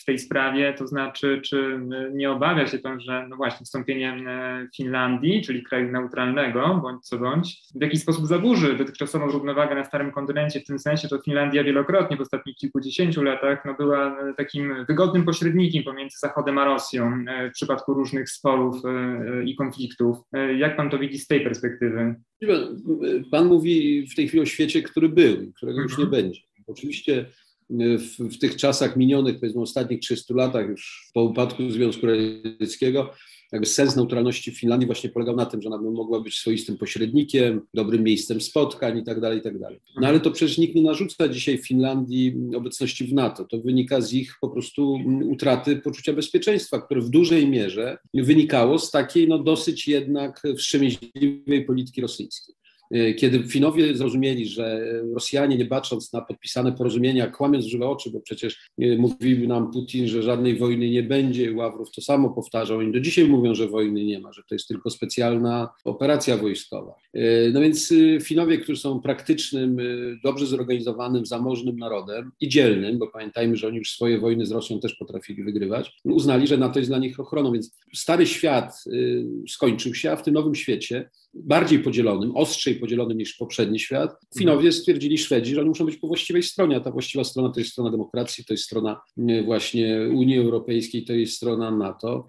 w 0.00 0.04
tej 0.04 0.18
sprawie, 0.18 0.74
to 0.74 0.86
znaczy, 0.86 1.40
czy 1.44 1.80
nie 2.12 2.30
obawia 2.30 2.66
się 2.66 2.78
Pan, 2.78 3.00
że 3.00 3.26
no 3.28 3.36
właśnie 3.36 3.64
wstąpienie 3.64 4.16
Finlandii, 4.76 5.42
czyli 5.42 5.62
kraju 5.62 5.92
neutralnego, 5.92 6.80
bądź 6.82 7.04
co 7.04 7.18
bądź, 7.18 7.62
w 7.74 7.82
jakiś 7.82 8.00
sposób 8.00 8.26
zaburzy 8.26 8.74
dotychczasową 8.74 9.26
równowagę 9.26 9.74
na 9.74 9.84
starym 9.84 10.12
kontynencie, 10.12 10.60
w 10.60 10.64
tym 10.64 10.78
sensie, 10.78 11.08
że 11.08 11.18
Finlandia 11.24 11.64
wielokrotnie 11.64 12.16
w 12.16 12.20
ostatnich 12.20 12.56
kilkudziesięciu 12.56 13.22
latach 13.22 13.64
no, 13.64 13.74
była 13.74 14.16
takim 14.36 14.84
wygodnym 14.84 15.24
pośrednikiem 15.24 15.84
pomiędzy 15.84 16.18
Zachodem 16.18 16.58
a 16.58 16.64
Rosją 16.64 17.24
w 17.50 17.52
przypadku 17.54 17.94
różnych 17.94 18.30
sporów 18.30 18.82
i 19.46 19.56
konfliktów. 19.56 20.18
Jak 20.58 20.76
Pan 20.76 20.90
to 20.90 20.98
widzi 20.98 21.18
z 21.18 21.26
tej 21.26 21.40
perspektywy? 21.40 22.14
Pan 23.30 23.46
mówi 23.46 24.06
w 24.06 24.14
tej 24.14 24.28
chwili 24.28 24.42
o 24.42 24.46
świecie, 24.46 24.82
który 24.82 25.08
był, 25.08 25.52
którego 25.56 25.80
już 25.80 25.98
nie 25.98 26.04
mhm. 26.04 26.22
będzie. 26.22 26.40
Oczywiście 26.66 27.26
w, 27.70 28.18
w, 28.18 28.38
tych 28.38 28.56
czasach 28.56 28.96
minionych, 28.96 29.40
powiedzmy 29.40 29.62
ostatnich 29.62 30.00
300 30.00 30.34
latach, 30.34 30.68
już 30.68 31.10
po 31.14 31.22
upadku 31.22 31.70
Związku 31.70 32.06
Radzieckiego, 32.06 33.14
jakby 33.52 33.66
sens 33.66 33.96
neutralności 33.96 34.50
Finlandii 34.50 34.86
właśnie 34.86 35.10
polegał 35.10 35.36
na 35.36 35.46
tym, 35.46 35.62
że 35.62 35.68
ona 35.68 35.90
mogła 35.90 36.20
być 36.20 36.36
swoistym 36.36 36.78
pośrednikiem, 36.78 37.60
dobrym 37.74 38.02
miejscem 38.02 38.40
spotkań 38.40 38.98
i 38.98 39.04
tak 39.04 39.20
dalej, 39.20 39.38
i 39.38 39.42
tak 39.42 39.58
dalej. 39.58 39.80
No 40.00 40.08
ale 40.08 40.20
to 40.20 40.30
przecież 40.30 40.58
nikt 40.58 40.74
nie 40.74 40.82
narzuca 40.82 41.28
dzisiaj 41.28 41.58
Finlandii 41.58 42.34
obecności 42.56 43.04
w 43.04 43.12
NATO. 43.12 43.44
To 43.44 43.58
wynika 43.58 44.00
z 44.00 44.12
ich 44.12 44.34
po 44.40 44.48
prostu 44.48 44.98
utraty 45.24 45.76
poczucia 45.76 46.12
bezpieczeństwa, 46.12 46.80
które 46.80 47.00
w 47.00 47.10
dużej 47.10 47.48
mierze 47.48 47.98
wynikało 48.14 48.78
z 48.78 48.90
takiej 48.90 49.28
no 49.28 49.38
dosyć 49.38 49.88
jednak 49.88 50.42
wstrzemięźliwej 50.58 51.64
polityki 51.66 52.00
rosyjskiej. 52.00 52.61
E, 52.92 53.14
kiedy 53.14 53.42
Finowie 53.42 53.96
zrozumieli, 53.96 54.46
że 54.46 54.92
Rosjanie, 55.14 55.56
nie 55.56 55.64
bacząc 55.64 56.12
na 56.12 56.20
podpisane 56.20 56.72
porozumienia, 56.72 57.26
kłamiąc 57.26 57.64
żywe 57.64 57.88
oczy, 57.88 58.10
bo 58.10 58.20
przecież 58.20 58.70
e, 58.78 58.96
mówił 58.96 59.48
nam 59.48 59.70
Putin, 59.70 60.08
że 60.08 60.22
żadnej 60.22 60.56
wojny 60.56 60.90
nie 60.90 61.02
będzie, 61.02 61.54
Ławrow 61.54 61.90
to 61.90 62.00
samo 62.00 62.30
powtarzał, 62.30 62.78
oni 62.78 62.92
do 62.92 63.00
dzisiaj 63.00 63.28
mówią, 63.28 63.54
że 63.54 63.68
wojny 63.68 64.04
nie 64.04 64.20
ma, 64.20 64.32
że 64.32 64.42
to 64.48 64.54
jest 64.54 64.68
tylko 64.68 64.90
specjalna 64.90 65.68
operacja 65.84 66.36
wojskowa. 66.36 66.94
No 67.52 67.60
więc 67.60 67.94
Finowie, 68.22 68.58
którzy 68.58 68.80
są 68.80 69.00
praktycznym, 69.00 69.76
dobrze 70.24 70.46
zorganizowanym, 70.46 71.26
zamożnym 71.26 71.76
narodem 71.76 72.30
i 72.40 72.48
dzielnym, 72.48 72.98
bo 72.98 73.06
pamiętajmy, 73.06 73.56
że 73.56 73.68
oni 73.68 73.78
już 73.78 73.90
swoje 73.90 74.18
wojny 74.18 74.46
z 74.46 74.52
Rosją 74.52 74.80
też 74.80 74.94
potrafili 74.94 75.44
wygrywać, 75.44 75.92
uznali, 76.04 76.46
że 76.46 76.56
NATO 76.56 76.78
jest 76.78 76.90
dla 76.90 76.98
nich 76.98 77.20
ochroną, 77.20 77.52
więc 77.52 77.78
stary 77.94 78.26
świat 78.26 78.84
skończył 79.48 79.94
się, 79.94 80.10
a 80.10 80.16
w 80.16 80.22
tym 80.22 80.34
nowym 80.34 80.54
świecie 80.54 81.10
bardziej 81.34 81.78
podzielonym, 81.78 82.36
ostrzej 82.36 82.74
podzielonym 82.74 83.18
niż 83.18 83.34
poprzedni 83.34 83.78
świat, 83.78 84.16
Finowie 84.38 84.72
stwierdzili 84.72 85.18
Szwedzi, 85.18 85.54
że 85.54 85.60
oni 85.60 85.68
muszą 85.68 85.86
być 85.86 85.96
po 85.96 86.06
właściwej 86.06 86.42
stronie, 86.42 86.76
a 86.76 86.80
ta 86.80 86.90
właściwa 86.90 87.24
strona 87.24 87.48
to 87.48 87.60
jest 87.60 87.72
strona 87.72 87.90
demokracji, 87.90 88.44
to 88.44 88.54
jest 88.54 88.64
strona 88.64 89.00
właśnie 89.44 90.08
Unii 90.14 90.38
Europejskiej, 90.38 91.04
to 91.04 91.12
jest 91.12 91.34
strona 91.34 91.70
NATO. 91.70 92.26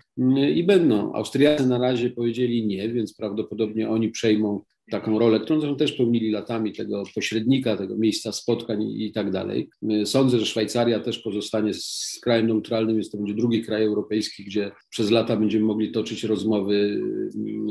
I 0.55 0.63
będą. 0.63 1.13
Austriacy 1.13 1.67
na 1.67 1.77
razie 1.77 2.09
powiedzieli 2.09 2.67
nie, 2.67 2.89
więc 2.89 3.13
prawdopodobnie 3.13 3.89
oni 3.89 4.09
przejmą 4.09 4.61
taką 4.91 5.19
rolę, 5.19 5.39
którą 5.39 5.75
też 5.75 5.91
pełnili 5.91 6.31
latami, 6.31 6.73
tego 6.73 7.03
pośrednika, 7.15 7.77
tego 7.77 7.97
miejsca 7.97 8.31
spotkań 8.31 8.83
i, 8.83 9.11
tak 9.11 9.31
dalej. 9.31 9.69
Sądzę, 10.05 10.39
że 10.39 10.45
Szwajcaria 10.45 10.99
też 10.99 11.19
pozostanie 11.19 11.73
z 11.73 12.19
krajem 12.23 12.47
neutralnym, 12.47 12.97
jest 12.97 13.11
to 13.11 13.17
będzie 13.17 13.33
drugi 13.33 13.61
kraj 13.61 13.83
europejski, 13.83 14.43
gdzie 14.43 14.71
przez 14.89 15.11
lata 15.11 15.37
będziemy 15.37 15.65
mogli 15.65 15.91
toczyć 15.91 16.23
rozmowy 16.23 17.01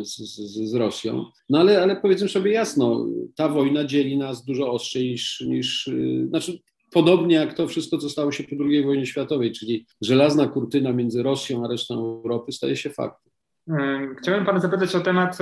z, 0.03 0.17
z, 0.17 0.71
z 0.71 0.75
Rosją. 0.75 1.25
No 1.49 1.59
ale, 1.59 1.83
ale 1.83 1.97
powiedzmy 1.97 2.29
sobie 2.29 2.53
jasno, 2.53 3.07
ta 3.37 3.49
wojna 3.49 3.85
dzieli 3.85 4.17
nas 4.17 4.45
dużo 4.45 4.73
ostrzej 4.73 5.11
niż, 5.11 5.41
niż 5.41 5.91
znaczy 6.29 6.59
podobnie 6.93 7.35
jak 7.35 7.55
to 7.55 7.69
wszystko, 7.69 7.99
co 7.99 8.11
stało 8.11 8.33
się 8.33 8.45
po 8.45 8.65
II 8.65 8.85
wojnie 8.85 9.07
światowej, 9.07 9.53
czyli 9.53 9.87
żelazna 10.01 10.47
kurtyna 10.47 10.93
między 10.93 11.23
Rosją 11.23 11.65
a 11.65 11.69
resztą 11.69 11.95
Europy 12.25 12.53
staje 12.53 12.77
się 12.77 12.91
faktem. 12.91 13.32
Chciałbym 14.19 14.45
Pana 14.47 14.61
zapytać 14.61 14.95
o 14.95 15.01
temat 15.01 15.39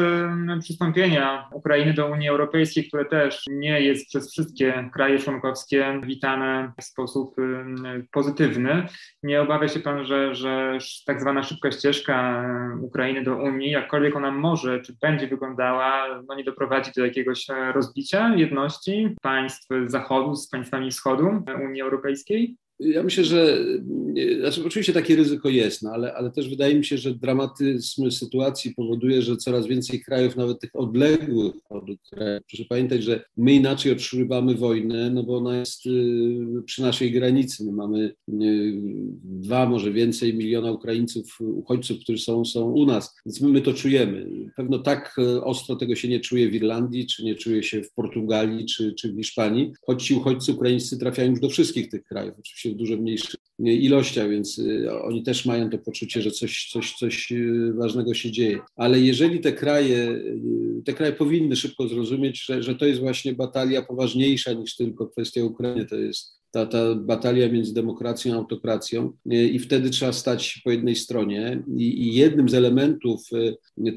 przystąpienia 0.60 1.48
Ukrainy 1.52 1.94
do 1.94 2.06
Unii 2.06 2.28
Europejskiej, 2.28 2.88
które 2.88 3.04
też 3.04 3.44
nie 3.50 3.80
jest 3.80 4.08
przez 4.08 4.32
wszystkie 4.32 4.90
kraje 4.92 5.18
członkowskie 5.18 6.00
witane 6.02 6.72
w 6.80 6.84
sposób 6.84 7.36
pozytywny. 8.12 8.86
Nie 9.22 9.42
obawia 9.42 9.68
się 9.68 9.80
Pan, 9.80 10.04
że, 10.04 10.34
że 10.34 10.78
tak 11.06 11.20
zwana 11.20 11.42
szybka 11.42 11.72
ścieżka 11.72 12.44
Ukrainy 12.80 13.22
do 13.22 13.36
Unii, 13.36 13.70
jakkolwiek 13.70 14.16
ona 14.16 14.30
może 14.30 14.80
czy 14.80 14.96
będzie 15.02 15.26
wyglądała, 15.26 16.22
no 16.28 16.34
nie 16.34 16.44
doprowadzi 16.44 16.90
do 16.96 17.04
jakiegoś 17.04 17.50
e, 17.50 17.72
rozbicia 17.72 18.34
jedności 18.36 19.16
państw 19.22 19.68
Zachodu 19.86 20.36
z 20.36 20.48
państwami 20.48 20.90
Wschodu 20.90 21.44
Unii 21.64 21.82
Europejskiej? 21.82 22.56
Ja 22.80 23.02
myślę, 23.02 23.24
że 23.24 23.64
znaczy 24.40 24.64
oczywiście 24.66 24.92
takie 24.92 25.16
ryzyko 25.16 25.48
jest, 25.48 25.82
no 25.82 25.90
ale, 25.90 26.14
ale 26.14 26.30
też 26.30 26.48
wydaje 26.48 26.74
mi 26.74 26.84
się, 26.84 26.98
że 26.98 27.14
dramatyzm 27.14 28.10
sytuacji 28.10 28.74
powoduje, 28.74 29.22
że 29.22 29.36
coraz 29.36 29.66
więcej 29.66 30.00
krajów, 30.00 30.36
nawet 30.36 30.60
tych 30.60 30.70
odległych 30.74 31.54
od 31.70 31.84
krajów, 32.10 32.42
proszę 32.48 32.64
pamiętać, 32.68 33.02
że 33.02 33.24
my 33.36 33.52
inaczej 33.52 33.92
odczywamy 33.92 34.54
wojnę, 34.54 35.10
no 35.10 35.22
bo 35.22 35.36
ona 35.36 35.58
jest 35.58 35.86
y, 35.86 36.62
przy 36.64 36.82
naszej 36.82 37.12
granicy. 37.12 37.64
My 37.64 37.72
mamy 37.72 38.14
y, 38.28 38.72
dwa, 39.24 39.68
może 39.68 39.92
więcej 39.92 40.34
miliona 40.34 40.72
Ukraińców, 40.72 41.40
uchodźców, 41.40 42.00
którzy 42.00 42.22
są, 42.22 42.44
są 42.44 42.72
u 42.72 42.86
nas, 42.86 43.14
więc 43.26 43.40
my, 43.40 43.48
my 43.48 43.60
to 43.60 43.74
czujemy. 43.74 44.26
Pewno 44.56 44.78
tak 44.78 45.14
y, 45.18 45.44
ostro 45.44 45.76
tego 45.76 45.94
się 45.94 46.08
nie 46.08 46.20
czuje 46.20 46.48
w 46.48 46.54
Irlandii, 46.54 47.06
czy 47.06 47.24
nie 47.24 47.34
czuje 47.34 47.62
się 47.62 47.82
w 47.82 47.92
Portugalii, 47.92 48.66
czy, 48.66 48.94
czy 48.94 49.12
w 49.12 49.16
Hiszpanii, 49.16 49.72
choć 49.86 50.06
ci 50.06 50.14
uchodźcy 50.14 50.52
ukraińscy 50.52 50.98
trafiają 50.98 51.30
już 51.30 51.40
do 51.40 51.48
wszystkich 51.48 51.88
tych 51.88 52.04
krajów, 52.04 52.34
oczywiście 52.38 52.69
w 52.70 52.76
dużo 52.76 52.96
mniejszych 52.96 53.40
ilościach, 53.58 54.30
więc 54.30 54.58
y, 54.58 54.92
oni 55.02 55.22
też 55.22 55.46
mają 55.46 55.70
to 55.70 55.78
poczucie, 55.78 56.22
że 56.22 56.30
coś, 56.30 56.68
coś, 56.72 56.94
coś 56.94 57.32
y, 57.32 57.72
ważnego 57.72 58.14
się 58.14 58.30
dzieje. 58.30 58.58
Ale 58.76 59.00
jeżeli 59.00 59.40
te 59.40 59.52
kraje, 59.52 60.10
y, 60.10 60.82
te 60.84 60.92
kraje 60.92 61.12
powinny 61.12 61.56
szybko 61.56 61.88
zrozumieć, 61.88 62.44
że, 62.44 62.62
że 62.62 62.74
to 62.74 62.86
jest 62.86 63.00
właśnie 63.00 63.34
batalia 63.34 63.82
poważniejsza 63.82 64.52
niż 64.52 64.76
tylko 64.76 65.06
kwestia 65.06 65.44
Ukrainy, 65.44 65.86
to 65.86 65.96
jest 65.96 66.39
ta, 66.50 66.66
ta 66.66 66.94
batalia 66.94 67.48
między 67.48 67.74
demokracją 67.74 68.34
a 68.34 68.36
autokracją 68.36 69.12
i 69.26 69.58
wtedy 69.58 69.90
trzeba 69.90 70.12
stać 70.12 70.60
po 70.64 70.70
jednej 70.70 70.96
stronie. 70.96 71.62
I, 71.76 72.08
I, 72.08 72.14
jednym 72.14 72.48
z 72.48 72.54
elementów 72.54 73.28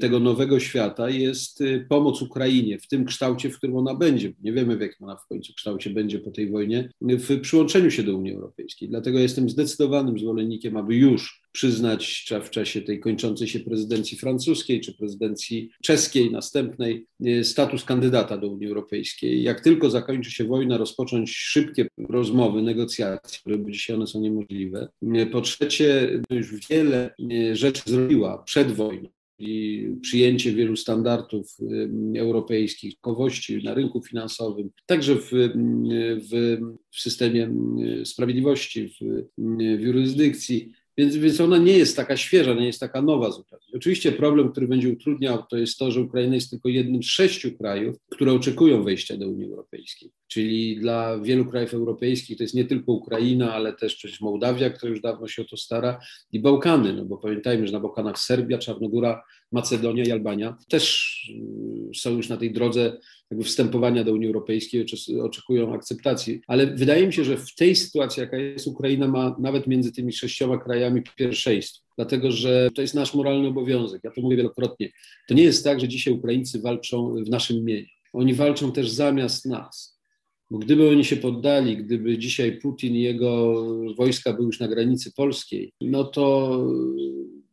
tego 0.00 0.20
nowego 0.20 0.60
świata 0.60 1.10
jest 1.10 1.62
pomoc 1.88 2.22
Ukrainie 2.22 2.78
w 2.78 2.88
tym 2.88 3.04
kształcie, 3.04 3.50
w 3.50 3.56
którym 3.56 3.76
ona 3.76 3.94
będzie. 3.94 4.32
Nie 4.42 4.52
wiemy, 4.52 4.76
w 4.76 4.80
jakim 4.80 5.06
ona 5.06 5.16
w 5.16 5.26
końcu 5.26 5.54
kształcie 5.54 5.90
będzie 5.90 6.18
po 6.18 6.30
tej 6.30 6.50
wojnie, 6.50 6.88
w 7.00 7.40
przyłączeniu 7.40 7.90
się 7.90 8.02
do 8.02 8.16
Unii 8.16 8.32
Europejskiej. 8.32 8.88
Dlatego 8.88 9.18
jestem 9.18 9.50
zdecydowanym 9.50 10.18
zwolennikiem, 10.18 10.76
aby 10.76 10.96
już 10.96 11.43
przyznać 11.54 12.26
w 12.44 12.50
czasie 12.50 12.82
tej 12.82 13.00
kończącej 13.00 13.48
się 13.48 13.60
prezydencji 13.60 14.18
francuskiej 14.18 14.80
czy 14.80 14.94
prezydencji 14.94 15.70
czeskiej, 15.82 16.30
następnej, 16.30 17.06
e, 17.26 17.44
status 17.44 17.84
kandydata 17.84 18.38
do 18.38 18.48
Unii 18.48 18.68
Europejskiej. 18.68 19.42
Jak 19.42 19.60
tylko 19.60 19.90
zakończy 19.90 20.30
się 20.30 20.44
wojna, 20.44 20.78
rozpocząć 20.78 21.30
szybkie 21.30 21.86
rozmowy, 22.08 22.62
negocjacje, 22.62 23.38
które 23.40 23.72
dzisiaj 23.72 23.96
one 23.96 24.06
są 24.06 24.20
niemożliwe. 24.20 24.88
E, 25.14 25.26
po 25.26 25.40
trzecie, 25.40 26.20
już 26.30 26.68
wiele 26.70 27.14
e, 27.32 27.56
rzeczy 27.56 27.82
zrobiła 27.86 28.42
przed 28.42 28.72
wojną 28.72 29.08
i 29.38 29.88
przyjęcie 30.00 30.52
wielu 30.52 30.76
standardów 30.76 31.56
europejskich, 32.16 32.94
kowości 33.00 33.64
na 33.64 33.74
rynku 33.74 34.02
finansowym, 34.02 34.70
także 34.86 35.14
w, 35.14 35.30
w, 36.30 36.58
w 36.90 37.00
systemie 37.00 37.54
sprawiedliwości, 38.04 38.88
w, 38.88 39.24
w 39.78 39.80
jurysdykcji. 39.80 40.72
Więc, 40.98 41.16
więc 41.16 41.40
ona 41.40 41.58
nie 41.58 41.78
jest 41.78 41.96
taka 41.96 42.16
świeża, 42.16 42.54
nie 42.54 42.66
jest 42.66 42.80
taka 42.80 43.02
nowa 43.02 43.30
zupełnie. 43.30 43.66
Oczywiście 43.74 44.12
problem, 44.12 44.52
który 44.52 44.68
będzie 44.68 44.92
utrudniał, 44.92 45.42
to 45.50 45.56
jest 45.56 45.78
to, 45.78 45.90
że 45.90 46.00
Ukraina 46.00 46.34
jest 46.34 46.50
tylko 46.50 46.68
jednym 46.68 47.02
z 47.02 47.06
sześciu 47.06 47.58
krajów, 47.58 47.96
które 48.10 48.32
oczekują 48.32 48.84
wejścia 48.84 49.16
do 49.16 49.28
Unii 49.28 49.46
Europejskiej. 49.46 50.10
Czyli 50.28 50.76
dla 50.76 51.18
wielu 51.18 51.44
krajów 51.44 51.74
europejskich 51.74 52.38
to 52.38 52.44
jest 52.44 52.54
nie 52.54 52.64
tylko 52.64 52.92
Ukraina, 52.92 53.54
ale 53.54 53.72
też 53.72 53.96
przecież 53.96 54.20
Mołdawia, 54.20 54.70
która 54.70 54.90
już 54.90 55.00
dawno 55.00 55.28
się 55.28 55.42
o 55.42 55.44
to 55.44 55.56
stara, 55.56 55.98
i 56.32 56.40
Bałkany, 56.40 56.92
no 56.92 57.04
bo 57.04 57.18
pamiętajmy, 57.18 57.66
że 57.66 57.72
na 57.72 57.80
Bałkanach 57.80 58.18
Serbia, 58.18 58.58
Czarnogóra, 58.58 59.22
Macedonia 59.52 60.04
i 60.04 60.10
Albania 60.10 60.56
też 60.68 61.14
y, 61.90 61.98
są 61.98 62.16
już 62.16 62.28
na 62.28 62.36
tej 62.36 62.52
drodze 62.52 62.98
jakby 63.34 63.44
wstępowania 63.44 64.04
do 64.04 64.12
Unii 64.12 64.26
Europejskiej, 64.26 64.86
oczekują 65.22 65.74
akceptacji. 65.74 66.40
Ale 66.46 66.66
wydaje 66.66 67.06
mi 67.06 67.12
się, 67.12 67.24
że 67.24 67.36
w 67.36 67.54
tej 67.54 67.76
sytuacji, 67.76 68.20
jaka 68.20 68.36
jest 68.36 68.66
Ukraina, 68.66 69.08
ma 69.08 69.36
nawet 69.38 69.66
między 69.66 69.92
tymi 69.92 70.12
sześcioma 70.12 70.58
krajami 70.58 71.02
pierwszeństwo 71.16 71.84
dlatego 71.96 72.32
że 72.32 72.70
to 72.74 72.82
jest 72.82 72.94
nasz 72.94 73.14
moralny 73.14 73.48
obowiązek. 73.48 74.04
Ja 74.04 74.10
to 74.10 74.20
mówię 74.20 74.36
wielokrotnie. 74.36 74.90
To 75.28 75.34
nie 75.34 75.42
jest 75.42 75.64
tak, 75.64 75.80
że 75.80 75.88
dzisiaj 75.88 76.14
Ukraińcy 76.14 76.60
walczą 76.60 77.14
w 77.24 77.28
naszym 77.28 77.56
imieniu. 77.56 77.86
Oni 78.12 78.34
walczą 78.34 78.72
też 78.72 78.90
zamiast 78.90 79.46
nas. 79.46 80.00
Bo 80.50 80.58
gdyby 80.58 80.88
oni 80.88 81.04
się 81.04 81.16
poddali, 81.16 81.76
gdyby 81.76 82.18
dzisiaj 82.18 82.58
Putin 82.58 82.94
i 82.94 83.02
jego 83.02 83.64
wojska 83.94 84.32
były 84.32 84.46
już 84.46 84.60
na 84.60 84.68
granicy 84.68 85.12
polskiej, 85.16 85.72
no 85.80 86.04
to 86.04 86.58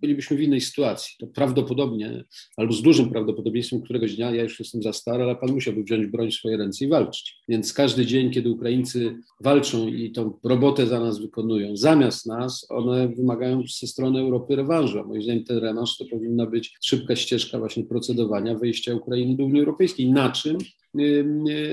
bylibyśmy 0.01 0.37
w 0.37 0.41
innej 0.41 0.61
sytuacji. 0.61 1.15
To 1.19 1.27
prawdopodobnie, 1.27 2.23
albo 2.57 2.73
z 2.73 2.81
dużym 2.81 3.09
prawdopodobieństwem 3.09 3.81
któregoś 3.81 4.15
dnia, 4.15 4.31
ja 4.31 4.43
już 4.43 4.59
jestem 4.59 4.83
za 4.83 4.93
stary, 4.93 5.23
ale 5.23 5.35
pan 5.35 5.51
musiałby 5.51 5.83
wziąć 5.83 6.07
broń 6.07 6.31
w 6.31 6.33
swoje 6.33 6.57
ręce 6.57 6.85
i 6.85 6.87
walczyć. 6.87 7.35
Więc 7.47 7.73
każdy 7.73 8.05
dzień, 8.05 8.31
kiedy 8.31 8.49
Ukraińcy 8.49 9.15
walczą 9.39 9.87
i 9.87 10.11
tą 10.11 10.39
robotę 10.43 10.87
za 10.87 10.99
nas 10.99 11.19
wykonują, 11.19 11.77
zamiast 11.77 12.25
nas, 12.25 12.65
one 12.69 13.07
wymagają 13.07 13.63
ze 13.79 13.87
strony 13.87 14.19
Europy 14.19 14.55
rewanżu. 14.55 15.03
Moim 15.07 15.23
zdaniem 15.23 15.43
ten 15.43 15.57
rewanż 15.57 15.97
to 15.97 16.05
powinna 16.05 16.45
być 16.45 16.77
szybka 16.81 17.15
ścieżka 17.15 17.59
właśnie 17.59 17.83
procedowania 17.83 18.55
wejścia 18.55 18.95
Ukrainy 18.95 19.35
do 19.35 19.45
Unii 19.45 19.59
Europejskiej. 19.59 20.11
Na 20.11 20.31
czym 20.31 20.57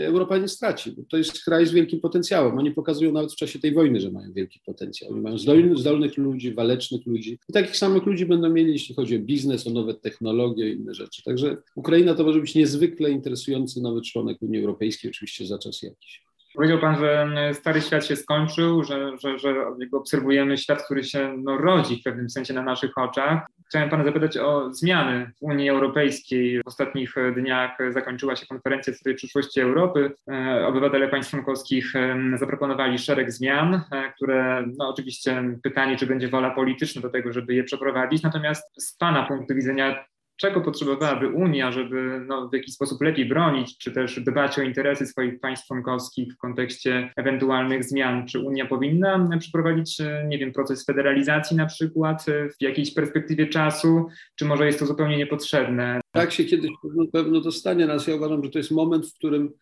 Europa 0.05 0.39
nie 0.39 0.49
straci, 0.49 0.93
bo 0.93 1.03
to 1.11 1.17
jest 1.17 1.45
kraj 1.45 1.67
z 1.67 1.73
wielkim 1.73 2.01
potencjałem. 2.01 2.59
Oni 2.59 2.71
pokazują 2.71 3.13
nawet 3.13 3.33
w 3.33 3.37
czasie 3.37 3.59
tej 3.59 3.75
wojny, 3.75 4.01
że 4.01 4.11
mają 4.11 4.33
wielki 4.33 4.61
potencjał. 4.67 5.13
Oni 5.13 5.21
mają 5.21 5.39
zdolnych, 5.39 5.79
zdolnych 5.79 6.17
ludzi, 6.17 6.55
walecznych 6.55 7.07
ludzi 7.07 7.39
i 7.49 7.53
takich 7.53 7.77
samych 7.77 8.07
ludzi 8.07 8.27
będą 8.27 8.51
mieli, 8.51 8.73
jeśli 8.73 8.95
chodzi 8.95 9.17
o 9.17 9.19
biznes, 9.19 9.67
o 9.67 9.71
nowe 9.71 9.95
technologie 9.95 10.73
i 10.73 10.77
inne 10.77 10.95
rzeczy. 10.95 11.23
Także 11.23 11.57
Ukraina 11.75 12.15
to 12.15 12.25
może 12.25 12.41
być 12.41 12.55
niezwykle 12.55 13.11
interesujący 13.11 13.81
nowy 13.81 14.03
członek 14.03 14.43
Unii 14.43 14.61
Europejskiej, 14.61 15.11
oczywiście 15.11 15.47
za 15.47 15.59
czas 15.59 15.83
jakiś. 15.83 16.28
Powiedział 16.59 16.79
Pan, 16.79 16.99
że 16.99 17.29
stary 17.55 17.81
świat 17.81 18.07
się 18.07 18.17
skończył, 18.17 18.85
że, 18.85 19.19
że, 19.19 19.39
że 19.39 19.55
obserwujemy 19.93 20.59
świat, 20.59 20.85
który 20.85 21.05
się 21.05 21.35
no, 21.39 21.59
rodzi 21.59 22.01
w 22.01 22.03
pewnym 22.03 22.31
sensie 22.31 22.55
na 22.55 22.63
naszych 22.63 22.99
oczach. 22.99 23.47
Chciałem 23.69 23.91
Pana 23.91 24.05
zapytać 24.05 24.37
o 24.37 24.75
zmiany 24.75 25.31
w 25.39 25.43
Unii 25.43 25.71
Europejskiej. 25.71 26.63
W 26.63 26.67
ostatnich 26.67 27.15
dniach 27.35 27.79
zakończyła 27.91 28.37
się 28.37 28.47
konferencja 28.47 28.93
w 28.93 28.97
sprawie 28.97 29.17
przyszłości 29.17 29.61
Europy. 29.61 30.13
E, 30.31 30.67
obywatele 30.67 31.09
państw 31.09 31.31
członkowskich 31.31 31.93
zaproponowali 32.35 32.99
szereg 32.99 33.33
zmian, 33.33 33.75
e, 33.75 34.13
które 34.13 34.65
no, 34.79 34.89
oczywiście 34.89 35.43
pytanie, 35.63 35.97
czy 35.97 36.07
będzie 36.07 36.29
wola 36.29 36.51
polityczna 36.51 37.03
do 37.03 37.11
tego, 37.11 37.33
żeby 37.33 37.55
je 37.55 37.65
przeprowadzić. 37.65 38.23
Natomiast 38.23 38.83
z 38.83 38.97
Pana 38.97 39.27
punktu 39.27 39.55
widzenia, 39.55 40.05
czego 40.39 40.61
potrzebowałaby 40.61 41.29
Unia, 41.29 41.73
żeby 41.73 42.25
no, 42.27 42.49
w 42.49 42.55
jakiś 42.55 42.75
sposób 42.75 43.01
lepiej 43.01 43.27
bronić, 43.27 43.79
czy 43.79 43.93
też 43.93 44.21
dbać 44.21 44.59
o 44.59 44.63
interesy 44.63 45.07
swoich 45.07 45.41
państw 45.41 45.67
członkowskich 45.67 46.35
w 46.35 46.37
kontekście 46.37 47.13
ewentualnych 47.17 47.85
zmian? 47.85 48.27
Czy 48.27 48.41
Unia 48.41 48.67
powinna 48.67 49.29
przeprowadzić, 49.39 50.01
e, 50.01 50.25
nie 50.29 50.39
wiem, 50.39 50.53
proces 50.53 50.85
federalizacji 50.85 51.57
na 51.57 51.67
przykład 51.67 52.29
e, 52.29 52.49
w 52.49 52.63
jakiejś 52.63 52.95
perspektywie 52.95 53.47
czasu, 53.47 54.07
czy 54.37 54.45
może 54.45 54.67
jest 54.67 54.79
to 54.79 54.87
zupełnie 54.87 55.17
niepotrzebne? 55.17 56.01
Tak 56.13 56.33
się 56.33 56.45
kiedyś 56.45 56.71
pewno, 56.83 57.07
pewno 57.13 57.41
dostanie 57.41 57.87
nas. 57.87 58.07
Ja 58.07 58.17
uważam, 58.17 58.45
że 58.45 58.51
to 58.51 58.59
jest 58.59 58.71
moment, 58.71 59.07
w 59.07 59.15
którym 59.15 59.53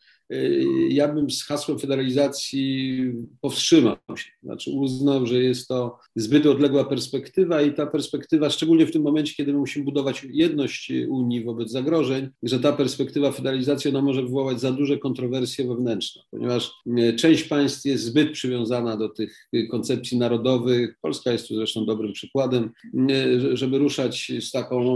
ja 0.89 1.09
bym 1.09 1.31
z 1.31 1.45
hasłem 1.45 1.79
federalizacji 1.79 3.01
powstrzymał 3.41 3.97
się. 4.17 4.31
Znaczy 4.43 4.71
uznał, 4.71 5.27
że 5.27 5.43
jest 5.43 5.69
to 5.69 5.99
zbyt 6.17 6.47
odległa 6.47 6.85
perspektywa 6.85 7.63
i 7.63 7.75
ta 7.75 7.87
perspektywa, 7.87 8.51
szczególnie 8.51 8.87
w 8.87 8.93
tym 8.93 9.03
momencie, 9.03 9.35
kiedy 9.35 9.53
my 9.53 9.59
musimy 9.59 9.85
budować 9.85 10.27
jedność 10.31 10.93
Unii 11.09 11.45
wobec 11.45 11.71
zagrożeń, 11.71 12.29
że 12.43 12.61
ta 12.61 12.73
perspektywa 12.73 13.33
federalizacji 13.33 13.91
ona 13.91 14.03
może 14.03 14.23
wywołać 14.23 14.61
za 14.61 14.73
duże 14.73 14.99
kontrowersje 14.99 15.69
wewnętrzne, 15.69 16.23
ponieważ 16.31 16.73
e, 16.99 17.13
część 17.13 17.43
państw 17.45 17.85
jest 17.85 18.05
zbyt 18.05 18.33
przywiązana 18.33 18.97
do 18.97 19.09
tych 19.09 19.49
koncepcji 19.71 20.19
narodowych. 20.19 20.99
Polska 21.03 21.33
jest 21.33 21.49
tu 21.49 21.55
zresztą 21.55 21.87
dobrym 21.87 22.13
przykładem, 22.13 22.71
e, 23.11 23.57
żeby 23.57 23.79
ruszać 23.79 24.33
z 24.41 24.51
taką 24.51 24.87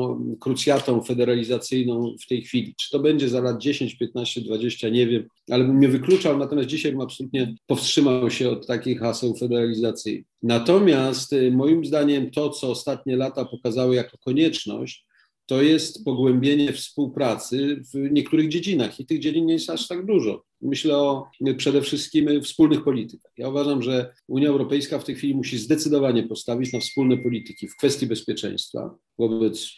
krucjatą 0.40 1.02
federalizacyjną 1.02 2.16
w 2.20 2.26
tej 2.26 2.42
chwili. 2.42 2.74
Czy 2.78 2.90
to 2.90 2.98
będzie 2.98 3.28
za 3.28 3.40
lat 3.40 3.62
10, 3.62 3.94
15, 3.94 4.40
20, 4.40 4.88
nie 4.88 5.06
wiem 5.06 5.19
ale 5.50 5.64
bym 5.64 5.80
nie 5.80 5.88
wykluczał, 5.88 6.38
natomiast 6.38 6.68
dzisiaj 6.68 6.92
bym 6.92 7.00
absolutnie 7.00 7.54
powstrzymał 7.66 8.30
się 8.30 8.50
od 8.50 8.66
takich 8.66 9.00
haseł 9.00 9.36
federalizacyjnych. 9.36 10.26
Natomiast 10.42 11.32
y, 11.32 11.50
moim 11.52 11.84
zdaniem 11.84 12.30
to, 12.30 12.50
co 12.50 12.70
ostatnie 12.70 13.16
lata 13.16 13.44
pokazały 13.44 13.94
jako 13.94 14.18
konieczność, 14.18 15.06
to 15.46 15.62
jest 15.62 16.04
pogłębienie 16.04 16.72
współpracy 16.72 17.82
w 17.94 18.12
niektórych 18.12 18.48
dziedzinach 18.48 19.00
i 19.00 19.06
tych 19.06 19.18
dziedzin 19.18 19.46
nie 19.46 19.52
jest 19.52 19.70
aż 19.70 19.88
tak 19.88 20.06
dużo. 20.06 20.44
Myślę 20.60 20.96
o 20.96 21.26
y, 21.48 21.54
przede 21.54 21.82
wszystkim 21.82 22.42
wspólnych 22.42 22.84
politykach. 22.84 23.32
Ja 23.36 23.48
uważam, 23.48 23.82
że 23.82 24.12
Unia 24.28 24.48
Europejska 24.48 24.98
w 24.98 25.04
tej 25.04 25.14
chwili 25.14 25.34
musi 25.34 25.58
zdecydowanie 25.58 26.22
postawić 26.22 26.72
na 26.72 26.80
wspólne 26.80 27.16
polityki 27.16 27.68
w 27.68 27.76
kwestii 27.76 28.06
bezpieczeństwa 28.06 28.94
wobec 29.18 29.70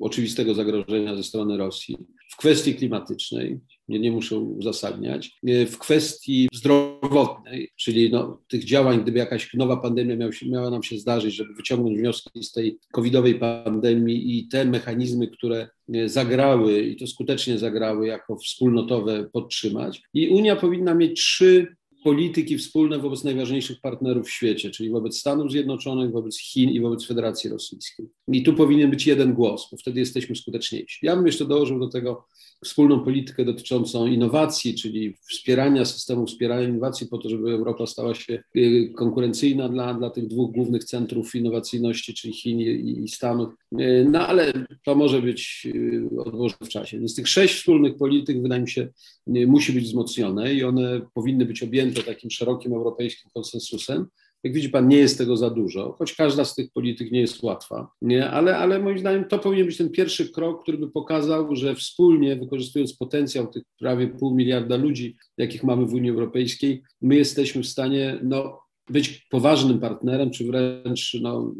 oczywistego 0.00 0.54
zagrożenia 0.54 1.16
ze 1.16 1.22
strony 1.22 1.56
Rosji, 1.56 1.96
w 2.32 2.36
kwestii 2.36 2.74
klimatycznej, 2.74 3.60
nie, 3.88 3.98
nie 3.98 4.12
muszę 4.12 4.38
uzasadniać, 4.38 5.38
e, 5.46 5.66
w 5.66 5.78
kwestii 5.78 6.48
zdrowotnej, 6.52 7.70
czyli 7.76 8.10
no, 8.10 8.42
tych 8.48 8.64
działań, 8.64 9.02
gdyby 9.02 9.18
jakaś 9.18 9.54
nowa 9.54 9.76
pandemia 9.76 10.16
miała, 10.16 10.32
miała 10.50 10.70
nam 10.70 10.82
się 10.82 10.98
zdarzyć, 10.98 11.34
żeby 11.34 11.54
wyciągnąć 11.54 11.98
wnioski 11.98 12.44
z 12.44 12.52
tej 12.52 12.78
covidowej 12.92 13.34
pandemii 13.34 14.38
i 14.38 14.48
te 14.48 14.64
mechanizmy, 14.64 15.28
które 15.28 15.68
e, 15.94 16.08
zagrały 16.08 16.82
i 16.82 16.96
to 16.96 17.06
skutecznie 17.06 17.58
zagrały 17.58 18.06
jako 18.06 18.36
wspólnotowe 18.36 19.30
podtrzymać. 19.32 20.02
I 20.14 20.28
Unia 20.28 20.56
powinna 20.56 20.94
mieć 20.94 21.20
trzy 21.20 21.76
polityki 22.04 22.58
wspólne 22.58 22.98
wobec 22.98 23.24
najważniejszych 23.24 23.80
partnerów 23.80 24.26
w 24.26 24.30
świecie, 24.30 24.70
czyli 24.70 24.90
wobec 24.90 25.18
Stanów 25.18 25.50
Zjednoczonych, 25.50 26.12
wobec 26.12 26.38
Chin 26.38 26.70
i 26.70 26.80
wobec 26.80 27.06
Federacji 27.06 27.50
Rosyjskiej. 27.50 28.06
I 28.28 28.42
tu 28.42 28.54
powinien 28.54 28.90
być 28.90 29.06
jeden 29.06 29.34
głos, 29.34 29.68
bo 29.72 29.76
wtedy 29.76 30.00
jesteśmy 30.00 30.36
skuteczniejsi. 30.36 31.06
Ja 31.06 31.16
bym 31.16 31.26
jeszcze 31.26 31.44
dołożył 31.44 31.80
do 31.80 31.88
tego 31.88 32.26
wspólną 32.64 33.00
politykę 33.00 33.44
dotyczącą 33.44 34.06
innowacji, 34.06 34.74
czyli 34.74 35.16
wspierania 35.30 35.84
systemu 35.84 36.26
wspierania 36.26 36.68
innowacji 36.68 37.06
po 37.06 37.18
to, 37.18 37.28
żeby 37.28 37.50
Europa 37.50 37.86
stała 37.86 38.14
się 38.14 38.42
y, 38.56 38.92
konkurencyjna 38.96 39.68
dla, 39.68 39.94
dla 39.94 40.10
tych 40.10 40.26
dwóch 40.26 40.52
głównych 40.52 40.84
centrów 40.84 41.34
innowacyjności, 41.34 42.14
czyli 42.14 42.34
Chin 42.34 42.60
i, 42.60 43.02
i 43.04 43.08
Stanów. 43.08 43.54
Y, 43.80 44.06
no 44.10 44.26
ale 44.26 44.52
to 44.84 44.94
może 44.94 45.22
być 45.22 45.68
y, 45.74 46.20
odłożone 46.20 46.66
w 46.66 46.68
czasie. 46.68 46.98
Więc 46.98 47.16
tych 47.16 47.28
sześć 47.28 47.54
wspólnych 47.54 47.96
polityk, 47.96 48.42
wydaje 48.42 48.62
mi 48.62 48.70
się, 48.70 48.88
musi 49.26 49.72
być 49.72 49.84
wzmocnione 49.84 50.54
i 50.54 50.64
one 50.64 51.00
powinny 51.14 51.46
być 51.46 51.62
objęte 51.62 52.02
takim 52.02 52.30
szerokim 52.30 52.72
europejskim 52.72 53.30
konsensusem. 53.34 54.06
Jak 54.44 54.54
widzi 54.54 54.68
Pan, 54.68 54.88
nie 54.88 54.96
jest 54.96 55.18
tego 55.18 55.36
za 55.36 55.50
dużo, 55.50 55.94
choć 55.98 56.14
każda 56.14 56.44
z 56.44 56.54
tych 56.54 56.70
polityk 56.72 57.12
nie 57.12 57.20
jest 57.20 57.42
łatwa, 57.42 57.90
nie? 58.02 58.30
Ale, 58.30 58.56
ale 58.56 58.78
moim 58.78 58.98
zdaniem 58.98 59.24
to 59.24 59.38
powinien 59.38 59.66
być 59.66 59.76
ten 59.76 59.90
pierwszy 59.90 60.28
krok, 60.28 60.62
który 60.62 60.78
by 60.78 60.90
pokazał, 60.90 61.56
że 61.56 61.74
wspólnie, 61.74 62.36
wykorzystując 62.36 62.96
potencjał 62.96 63.46
tych 63.46 63.62
prawie 63.78 64.08
pół 64.08 64.34
miliarda 64.34 64.76
ludzi, 64.76 65.16
jakich 65.38 65.64
mamy 65.64 65.86
w 65.86 65.94
Unii 65.94 66.10
Europejskiej, 66.10 66.82
my 67.02 67.16
jesteśmy 67.16 67.62
w 67.62 67.66
stanie 67.66 68.18
no, 68.22 68.63
być 68.90 69.26
poważnym 69.30 69.80
partnerem, 69.80 70.30
czy 70.30 70.46
wręcz 70.46 71.16
no, 71.20 71.54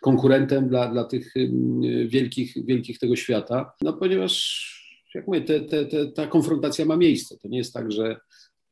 konkurentem 0.00 0.68
dla, 0.68 0.92
dla 0.92 1.04
tych 1.04 1.34
wielkich, 2.06 2.54
wielkich 2.66 2.98
tego 2.98 3.16
świata, 3.16 3.72
no 3.80 3.92
ponieważ 3.92 4.72
jak 5.14 5.26
mówię, 5.26 5.40
te, 5.40 5.60
te, 5.60 5.84
te, 5.84 6.06
ta 6.06 6.26
konfrontacja 6.26 6.84
ma 6.84 6.96
miejsce. 6.96 7.38
To 7.38 7.48
nie 7.48 7.58
jest 7.58 7.74
tak, 7.74 7.92
że 7.92 8.16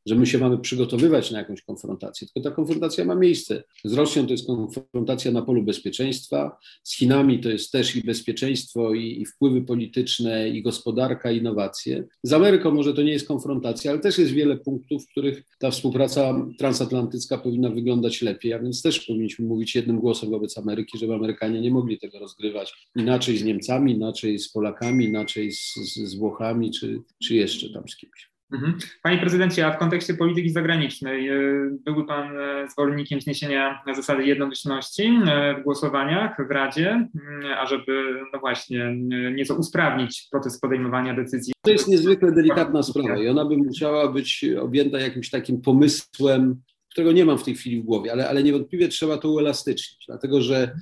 że 0.05 0.15
my 0.15 0.25
się 0.25 0.37
mamy 0.37 0.57
przygotowywać 0.57 1.31
na 1.31 1.39
jakąś 1.39 1.61
konfrontację, 1.61 2.27
tylko 2.27 2.49
ta 2.49 2.55
konfrontacja 2.55 3.05
ma 3.05 3.15
miejsce. 3.15 3.63
Z 3.85 3.93
Rosją 3.93 4.25
to 4.25 4.31
jest 4.31 4.47
konfrontacja 4.47 5.31
na 5.31 5.41
polu 5.41 5.63
bezpieczeństwa, 5.63 6.57
z 6.83 6.97
Chinami 6.97 7.39
to 7.39 7.49
jest 7.49 7.71
też 7.71 7.95
i 7.95 8.03
bezpieczeństwo, 8.03 8.93
i, 8.93 9.21
i 9.21 9.25
wpływy 9.25 9.61
polityczne, 9.61 10.49
i 10.49 10.61
gospodarka, 10.61 11.31
innowacje. 11.31 12.03
Z 12.23 12.33
Ameryką 12.33 12.71
może 12.71 12.93
to 12.93 13.01
nie 13.01 13.11
jest 13.11 13.27
konfrontacja, 13.27 13.91
ale 13.91 13.99
też 13.99 14.17
jest 14.17 14.31
wiele 14.31 14.57
punktów, 14.57 15.03
w 15.03 15.11
których 15.11 15.43
ta 15.59 15.71
współpraca 15.71 16.45
transatlantycka 16.57 17.37
powinna 17.37 17.69
wyglądać 17.69 18.21
lepiej, 18.21 18.53
a 18.53 18.59
więc 18.59 18.81
też 18.81 18.99
powinniśmy 18.99 19.45
mówić 19.45 19.75
jednym 19.75 19.99
głosem 19.99 20.29
wobec 20.29 20.57
Ameryki, 20.57 20.97
żeby 20.97 21.13
Amerykanie 21.13 21.61
nie 21.61 21.71
mogli 21.71 21.99
tego 21.99 22.19
rozgrywać 22.19 22.73
inaczej 22.95 23.37
z 23.37 23.43
Niemcami, 23.43 23.93
inaczej 23.93 24.39
z 24.39 24.51
Polakami, 24.51 25.05
inaczej 25.05 25.51
z, 25.51 25.73
z, 25.75 25.93
z 25.95 26.15
Włochami, 26.15 26.71
czy, 26.71 27.01
czy 27.23 27.35
jeszcze 27.35 27.69
tam 27.69 27.89
z 27.89 27.95
kimś. 27.95 28.30
Mhm. 28.51 28.77
Panie 29.03 29.17
prezydencie, 29.17 29.67
a 29.67 29.71
w 29.71 29.77
kontekście 29.77 30.13
polityki 30.13 30.49
zagranicznej 30.49 31.29
y, 31.29 31.77
byłby 31.85 32.05
pan 32.05 32.37
e, 32.37 32.67
zwolennikiem 32.69 33.21
zniesienia 33.21 33.83
zasady 33.95 34.23
jednomyślności 34.23 35.03
e, 35.27 35.55
w 35.59 35.63
głosowaniach 35.63 36.47
w 36.47 36.51
Radzie, 36.51 37.07
y, 37.43 37.55
ażeby 37.55 38.21
no 38.33 38.39
właśnie 38.39 38.95
nieco 39.35 39.55
usprawnić 39.55 40.27
proces 40.31 40.59
podejmowania 40.59 41.13
decyzji? 41.13 41.53
To 41.61 41.71
jest 41.71 41.87
niezwykle 41.87 42.31
delikatna 42.31 42.83
sprawa 42.83 43.17
i 43.17 43.27
ona 43.27 43.45
by 43.45 43.57
musiała 43.57 44.11
być 44.11 44.45
objęta 44.59 44.99
jakimś 44.99 45.29
takim 45.29 45.61
pomysłem, 45.61 46.61
którego 46.91 47.11
nie 47.11 47.25
mam 47.25 47.37
w 47.37 47.43
tej 47.43 47.55
chwili 47.55 47.81
w 47.81 47.85
głowie, 47.85 48.11
ale, 48.11 48.29
ale 48.29 48.43
niewątpliwie 48.43 48.87
trzeba 48.87 49.17
to 49.17 49.31
uelastycznić, 49.31 50.05
dlatego 50.07 50.41
że 50.41 50.75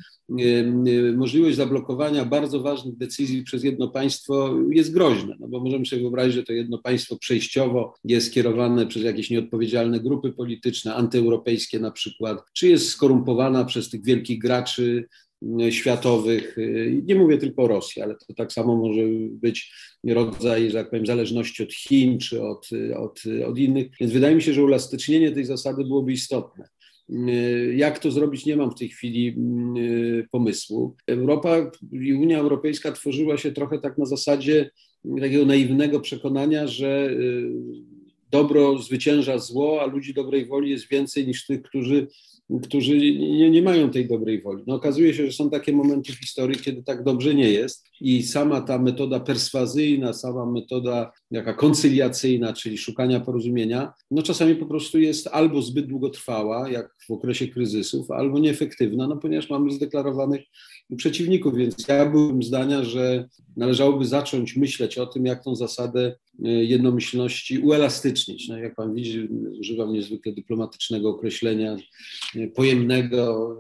możliwość 1.16 1.58
zablokowania 1.58 2.26
bardzo 2.26 2.60
ważnych 2.60 2.98
decyzji 2.98 3.44
przez 3.44 3.64
jedno 3.64 3.88
państwo 3.88 4.56
jest 4.72 4.94
groźne, 4.94 5.36
no 5.40 5.48
bo 5.48 5.60
możemy 5.60 5.86
sobie 5.86 6.02
wyobrazić, 6.02 6.36
że 6.36 6.44
to 6.44 6.54
jedno 6.54 6.78
państwo 6.78 7.18
przejściowo 7.18 7.94
jest 8.04 8.28
skierowane 8.28 8.88
przez 8.88 9.04
jakieś 9.04 9.30
nieodpowiedzialne 9.30 10.00
grupy 10.00 10.32
polityczne, 10.32 10.96
antyeuropejskie 10.96 11.80
na 11.80 11.92
przykład, 11.92 12.38
czy 12.54 12.68
jest 12.68 12.90
skorumpowana 12.90 13.66
przez 13.66 13.90
tych 13.90 14.04
wielkich 14.04 14.40
graczy 14.40 15.08
światowych. 15.70 16.58
Nie 17.04 17.16
mówię 17.16 17.38
tylko 17.38 17.64
o 17.64 17.68
Rosji, 17.68 18.02
ale 18.02 18.16
to 18.16 18.34
tak 18.34 18.54
samo 18.54 18.76
może 18.76 19.02
być 19.32 19.74
rodzaj, 20.08 20.70
że 20.70 20.78
tak 20.78 20.90
powiem, 20.90 21.06
zależności 21.06 21.64
od 21.64 21.74
Chin 21.74 22.20
czy 22.20 22.44
od, 22.44 22.70
od, 22.98 23.22
od 23.48 23.58
innych. 23.58 23.88
Więc 24.00 24.14
wydaje 24.14 24.36
mi 24.36 24.42
się, 24.42 24.54
że 24.54 24.64
uelastycznienie 24.64 25.32
tej 25.32 25.46
zasady 25.46 25.84
byłoby 25.84 26.12
istotne. 26.12 26.70
Jak 27.76 28.00
to 28.00 28.12
zrobić, 28.12 28.46
nie 28.46 28.56
mam 28.56 28.72
w 28.72 28.80
tej 28.80 28.90
chwili 28.90 29.36
pomysłu. 30.32 30.96
Europa 31.08 31.72
i 31.92 32.14
Unia 32.14 32.40
Europejska 32.40 32.92
tworzyła 32.92 33.38
się 33.38 33.52
trochę 33.52 33.80
tak 33.80 33.98
na 33.98 34.06
zasadzie 34.06 34.70
takiego 35.20 35.46
naiwnego 35.46 36.00
przekonania, 36.00 36.68
że 36.68 37.10
y, 37.10 37.52
dobro 38.32 38.78
zwycięża 38.78 39.38
zło, 39.38 39.82
a 39.82 39.86
ludzi 39.86 40.14
dobrej 40.14 40.46
woli 40.46 40.72
jest 40.72 40.90
więcej 40.90 41.28
niż 41.28 41.46
tych, 41.46 41.62
którzy 41.62 42.08
którzy 42.64 42.98
nie, 43.18 43.50
nie 43.50 43.62
mają 43.62 43.90
tej 43.90 44.08
dobrej 44.08 44.42
woli. 44.42 44.64
No, 44.68 44.76
okazuje 44.76 45.14
się, 45.14 45.26
że 45.26 45.32
są 45.32 45.50
takie 45.50 45.74
momenty 45.74 46.14
w 46.14 46.20
historii, 46.20 46.60
kiedy 46.60 46.84
tak 46.84 47.04
dobrze 47.04 47.36
nie 47.36 47.52
jest 47.52 47.86
i 48.02 48.24
sama 48.24 48.62
ta 48.62 48.80
metoda 48.80 49.20
perswazyjna, 49.20 50.14
sama 50.14 50.46
metoda 50.46 51.12
jaka 51.32 51.54
koncyliacyjna, 51.54 52.54
czyli 52.54 52.78
szukania 52.78 53.20
porozumienia, 53.20 53.94
no 54.12 54.22
czasami 54.22 54.56
po 54.56 54.66
prostu 54.66 55.00
jest 55.00 55.28
albo 55.28 55.62
zbyt 55.62 55.88
długotrwała, 55.88 56.70
jak 56.70 56.96
w 57.08 57.12
okresie 57.12 57.48
kryzysów, 57.48 58.12
albo 58.12 58.40
nieefektywna, 58.40 59.08
no 59.08 59.18
ponieważ 59.18 59.50
mamy 59.50 59.72
zdeklarowanych 59.72 60.42
przeciwników, 60.98 61.56
więc 61.56 61.88
ja 61.88 62.06
byłem 62.06 62.44
zdania, 62.44 62.84
że 62.84 63.28
należałoby 63.58 64.06
zacząć 64.06 64.56
myśleć 64.56 64.98
o 64.98 65.06
tym, 65.06 65.26
jak 65.26 65.44
tą 65.44 65.56
zasadę 65.56 66.16
jednomyślności 66.42 67.60
uelastycznić. 67.60 68.48
No, 68.48 68.58
jak 68.58 68.76
pan 68.76 68.94
widzi, 68.94 69.28
używam 69.60 69.94
niezwykle 69.94 70.32
dyplomatycznego 70.32 71.10
określenia, 71.10 71.78
e, 72.36 72.48
pojemnego, 72.48 73.56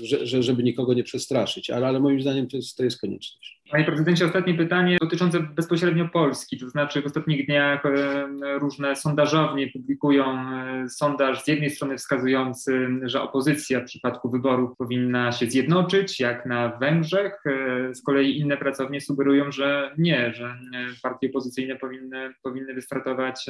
e, 0.00 0.06
że, 0.06 0.26
że, 0.26 0.42
żeby 0.42 0.62
nikogo 0.62 0.94
nie 0.94 1.04
przestraszyć, 1.04 1.70
ale, 1.70 1.86
ale 1.86 2.00
moim 2.00 2.20
zdaniem 2.20 2.48
to 2.48 2.56
jest, 2.56 2.76
to 2.76 2.84
jest 2.84 3.00
konieczność. 3.00 3.59
Panie 3.70 3.84
prezydencie, 3.84 4.26
ostatnie 4.26 4.54
pytanie 4.54 4.96
dotyczące 5.00 5.40
bezpośrednio 5.40 6.08
Polski. 6.08 6.58
To 6.58 6.68
znaczy 6.68 7.02
w 7.02 7.06
ostatnich 7.06 7.46
dniach 7.46 7.86
e, 7.86 8.28
różne 8.58 8.96
sondażownie 8.96 9.68
publikują 9.68 10.24
e, 10.24 10.88
sondaż 10.88 11.44
z 11.44 11.48
jednej 11.48 11.70
strony 11.70 11.96
wskazujący, 11.98 12.88
że 13.02 13.22
opozycja 13.22 13.80
w 13.80 13.84
przypadku 13.84 14.30
wyborów 14.30 14.76
powinna 14.76 15.32
się 15.32 15.46
zjednoczyć, 15.46 16.20
jak 16.20 16.46
na 16.46 16.68
Węgrzech. 16.68 17.42
E, 17.46 17.94
z 17.94 18.02
kolei 18.02 18.38
inne 18.38 18.56
pracownie 18.56 19.00
sugerują, 19.00 19.52
że 19.52 19.94
nie, 19.98 20.34
że 20.34 20.54
partie 21.02 21.28
opozycyjne 21.28 21.76
powinny, 21.76 22.34
powinny 22.42 22.74
wystartować 22.74 23.46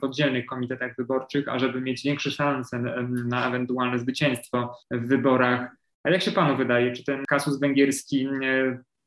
w 0.00 0.04
oddzielnych 0.04 0.46
komitetach 0.46 0.96
wyborczych, 0.98 1.48
ażeby 1.48 1.80
mieć 1.80 2.02
większe 2.02 2.30
szanse 2.30 2.78
na 3.08 3.48
ewentualne 3.48 3.98
zwycięstwo 3.98 4.76
w 4.90 5.08
wyborach. 5.08 5.76
A 6.04 6.10
jak 6.10 6.22
się 6.22 6.30
panu 6.30 6.56
wydaje, 6.56 6.92
czy 6.92 7.04
ten 7.04 7.24
kasus 7.28 7.60
węgierski 7.60 8.28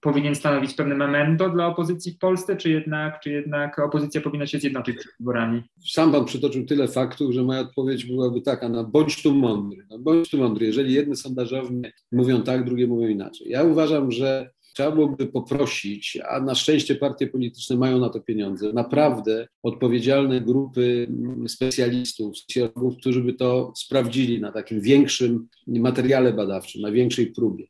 powinien 0.02 0.36
stanowić 0.36 0.74
pewne 0.74 0.96
memento 0.96 1.50
dla 1.50 1.68
opozycji 1.68 2.12
w 2.12 2.18
Polsce, 2.18 2.58
czy 2.58 2.70
jednak, 2.70 3.20
czy 3.20 3.32
jednak 3.32 3.80
opozycja 3.80 4.22
powinna 4.22 4.48
się 4.48 4.60
zjednoczyć 4.60 4.98
przed 4.98 5.12
wyborami? 5.20 5.64
Sam 5.90 6.12
pan 6.12 6.26
przytoczył 6.26 6.66
tyle 6.66 6.88
faktów, 6.88 7.34
że 7.34 7.44
moja 7.44 7.60
odpowiedź 7.60 8.06
byłaby 8.06 8.42
taka, 8.42 8.70
no 8.70 8.84
bądź 8.84 9.24
tu 9.24 9.36
mądry, 9.36 9.86
no 9.90 10.00
bądź 10.00 10.30
tu 10.30 10.38
mądry. 10.38 10.66
Jeżeli 10.66 10.94
jedne 10.94 11.16
sondażownie 11.16 11.92
mówią 12.12 12.42
tak, 12.42 12.66
drugie 12.66 12.88
mówią 12.88 13.08
inaczej. 13.08 13.50
Ja 13.50 13.64
uważam, 13.64 14.12
że 14.12 14.50
trzeba 14.78 14.92
byłoby 14.92 15.28
poprosić, 15.28 16.18
a 16.30 16.40
na 16.40 16.56
szczęście 16.56 16.96
partie 16.96 17.28
polityczne 17.28 17.78
mają 17.78 18.00
na 18.00 18.10
to 18.10 18.22
pieniądze, 18.22 18.74
naprawdę 18.74 19.48
odpowiedzialne 19.64 20.42
grupy 20.42 21.08
specjalistów, 21.48 22.38
socjologów, 22.38 22.98
którzy 22.98 23.24
by 23.24 23.34
to 23.34 23.74
sprawdzili 23.76 24.42
na 24.42 24.52
takim 24.52 24.82
większym 24.82 25.48
materiale 25.68 26.34
badawczym, 26.34 26.82
na 26.82 26.92
większej 26.92 27.28
próbie. 27.28 27.68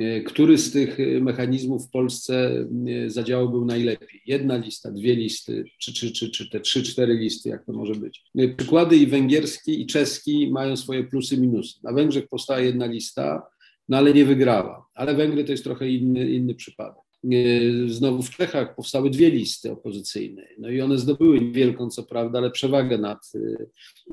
E, 0.00 0.20
który 0.20 0.58
z 0.58 0.72
tych 0.72 1.00
e, 1.00 1.20
mechanizmów 1.20 1.86
w 1.86 1.90
Polsce 1.90 2.66
e, 2.86 3.10
zadziałał 3.10 3.50
był 3.50 3.64
najlepiej. 3.64 4.20
Jedna 4.26 4.56
lista, 4.56 4.90
dwie 4.90 5.16
listy, 5.16 5.64
czy, 5.78 5.92
czy, 5.92 6.12
czy, 6.12 6.30
czy 6.30 6.50
te 6.50 6.60
trzy, 6.60 6.82
cztery 6.82 7.14
listy, 7.14 7.48
jak 7.48 7.64
to 7.64 7.72
może 7.72 7.94
być. 7.94 8.24
Przykłady 8.56 8.96
i 8.96 9.06
węgierski, 9.06 9.80
i 9.82 9.86
czeski 9.86 10.50
mają 10.52 10.76
swoje 10.76 11.04
plusy, 11.04 11.38
minusy. 11.38 11.78
Na 11.82 11.92
Węgrzech 11.92 12.28
powstała 12.28 12.60
jedna 12.60 12.86
lista, 12.86 13.42
no 13.88 13.96
ale 13.96 14.14
nie 14.14 14.24
wygrała. 14.24 14.86
Ale 14.94 15.14
Węgry 15.14 15.44
to 15.44 15.52
jest 15.52 15.64
trochę 15.64 15.88
inny, 15.88 16.30
inny 16.30 16.54
przypadek. 16.54 17.03
E, 17.32 17.88
znowu 17.88 18.22
w 18.22 18.30
Czechach 18.30 18.74
powstały 18.74 19.10
dwie 19.10 19.30
listy 19.30 19.72
opozycyjne. 19.72 20.42
No 20.58 20.70
i 20.70 20.80
one 20.80 20.98
zdobyły 20.98 21.52
wielką, 21.52 21.90
co 21.90 22.02
prawda, 22.02 22.38
ale 22.38 22.50
przewagę 22.50 22.98
nad, 22.98 23.32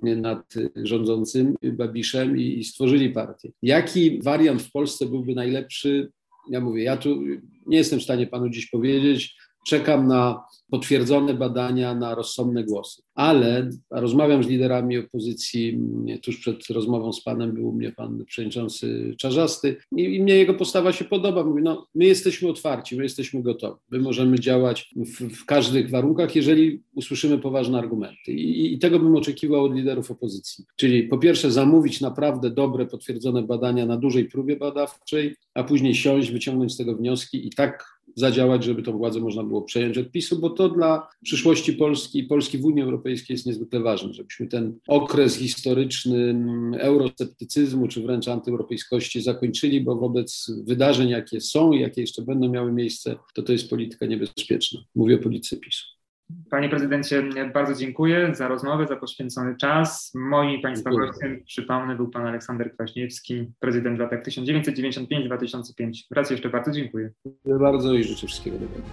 e, 0.04 0.16
nad 0.16 0.54
rządzącym 0.76 1.56
Babiszem 1.64 2.38
i, 2.38 2.60
i 2.60 2.64
stworzyli 2.64 3.10
partię. 3.10 3.52
Jaki 3.62 4.22
wariant 4.22 4.62
w 4.62 4.72
Polsce 4.72 5.06
byłby 5.06 5.36
najlepszy? 5.36 6.12
Ja 6.50 6.62
mówię, 6.62 6.84
ja 6.84 6.98
tu 6.98 7.22
nie 7.66 7.78
jestem 7.78 8.00
w 8.00 8.04
stanie 8.04 8.28
panu 8.28 8.50
dziś 8.50 8.70
powiedzieć. 8.70 9.36
Czekam 9.66 10.08
na 10.08 10.44
potwierdzone 10.72 11.34
badania, 11.34 11.96
na 11.96 12.16
rozsądne 12.16 12.64
głosy. 12.64 13.02
Ale 13.16 13.70
rozmawiam 13.92 14.44
z 14.44 14.48
liderami 14.48 14.98
opozycji, 14.98 15.80
tuż 16.24 16.38
przed 16.38 16.68
rozmową 16.70 17.14
z 17.14 17.24
panem 17.24 17.54
był 17.54 17.72
mnie 17.72 17.92
pan 17.92 18.26
przewodniczący 18.26 19.16
Czarzasty 19.18 19.76
i, 19.98 20.04
i 20.04 20.24
mnie 20.24 20.36
jego 20.36 20.54
postawa 20.54 20.92
się 20.92 21.06
podoba. 21.06 21.44
Mówi, 21.44 21.64
no 21.64 21.88
my 21.96 22.06
jesteśmy 22.06 22.50
otwarci, 22.50 22.96
my 22.98 23.04
jesteśmy 23.04 23.44
gotowi, 23.44 23.80
my 23.92 24.00
możemy 24.00 24.40
działać 24.40 24.94
w, 24.96 25.36
w 25.36 25.46
każdych 25.46 25.90
warunkach, 25.90 26.36
jeżeli 26.36 26.82
usłyszymy 26.96 27.38
poważne 27.38 27.80
argumenty. 27.80 28.32
I, 28.32 28.74
I 28.74 28.80
tego 28.80 29.00
bym 29.00 29.16
oczekiwał 29.16 29.64
od 29.64 29.76
liderów 29.76 30.12
opozycji. 30.12 30.66
Czyli 30.76 31.04
po 31.04 31.18
pierwsze 31.18 31.52
zamówić 31.52 32.02
naprawdę 32.02 32.52
dobre, 32.52 32.86
potwierdzone 32.86 33.44
badania 33.44 33.86
na 33.86 33.98
dużej 33.98 34.26
próbie 34.26 34.56
badawczej, 34.56 35.36
a 35.54 35.64
później 35.64 35.96
siąść, 35.96 36.32
wyciągnąć 36.32 36.74
z 36.74 36.78
tego 36.78 36.96
wnioski 36.96 37.48
i 37.48 37.50
tak 37.50 38.01
zadziałać, 38.16 38.64
żeby 38.64 38.84
tą 38.84 38.98
władzę 38.98 39.20
można 39.20 39.44
było 39.44 39.62
przejąć 39.62 39.98
od 39.98 40.12
PiSu, 40.12 40.40
bo 40.40 40.50
to 40.50 40.70
dla 40.70 41.08
przyszłości 41.24 41.74
Polski 41.74 42.20
i 42.20 42.24
Polski 42.24 42.58
w 42.58 42.66
Unii 42.66 42.84
Europejskiej 42.84 43.34
jest 43.34 43.46
niezwykle 43.46 43.80
ważne, 43.80 44.14
żebyśmy 44.14 44.48
ten 44.48 44.80
okres 44.88 45.36
historyczny 45.36 46.36
eurosceptycyzmu 46.80 47.88
czy 47.88 48.02
wręcz 48.02 48.28
antyeuropejskości 48.28 49.22
zakończyli, 49.22 49.82
bo 49.82 49.96
wobec 49.96 50.52
wydarzeń, 50.64 51.10
jakie 51.10 51.42
są 51.42 51.72
i 51.72 51.82
jakie 51.82 52.02
jeszcze 52.02 52.22
będą 52.22 52.50
miały 52.50 52.72
miejsce, 52.72 53.16
to 53.34 53.42
to 53.42 53.52
jest 53.52 53.70
polityka 53.70 54.06
niebezpieczna. 54.06 54.80
Mówię 54.96 55.16
o 55.16 55.20
polityce 55.20 55.58
PiSu. 55.58 56.01
Panie 56.50 56.70
prezydencie, 56.70 57.24
bardzo 57.54 57.74
dziękuję 57.74 58.36
za 58.36 58.48
rozmowę, 58.48 58.88
za 58.88 58.96
poświęcony 58.96 59.58
czas. 59.58 60.12
Moim 60.16 60.62
Państwa 60.62 60.90
gościem, 60.90 61.44
przypomnę, 61.46 61.96
był 61.96 62.10
Pan 62.10 62.28
Aleksander 62.28 62.74
Kwaśniewski, 62.74 63.52
prezydent 63.60 63.98
w 63.98 64.00
latach 64.00 64.24
1995-2005. 64.24 65.92
Raz 66.12 66.32
jeszcze 66.32 66.50
bardzo 66.50 66.72
dziękuję. 66.72 67.12
Dziękuję 67.26 67.60
bardzo 67.60 67.94
i 67.94 68.04
życzę 68.04 68.28
wszystkiego 68.28 68.58
dobrego. 68.58 68.88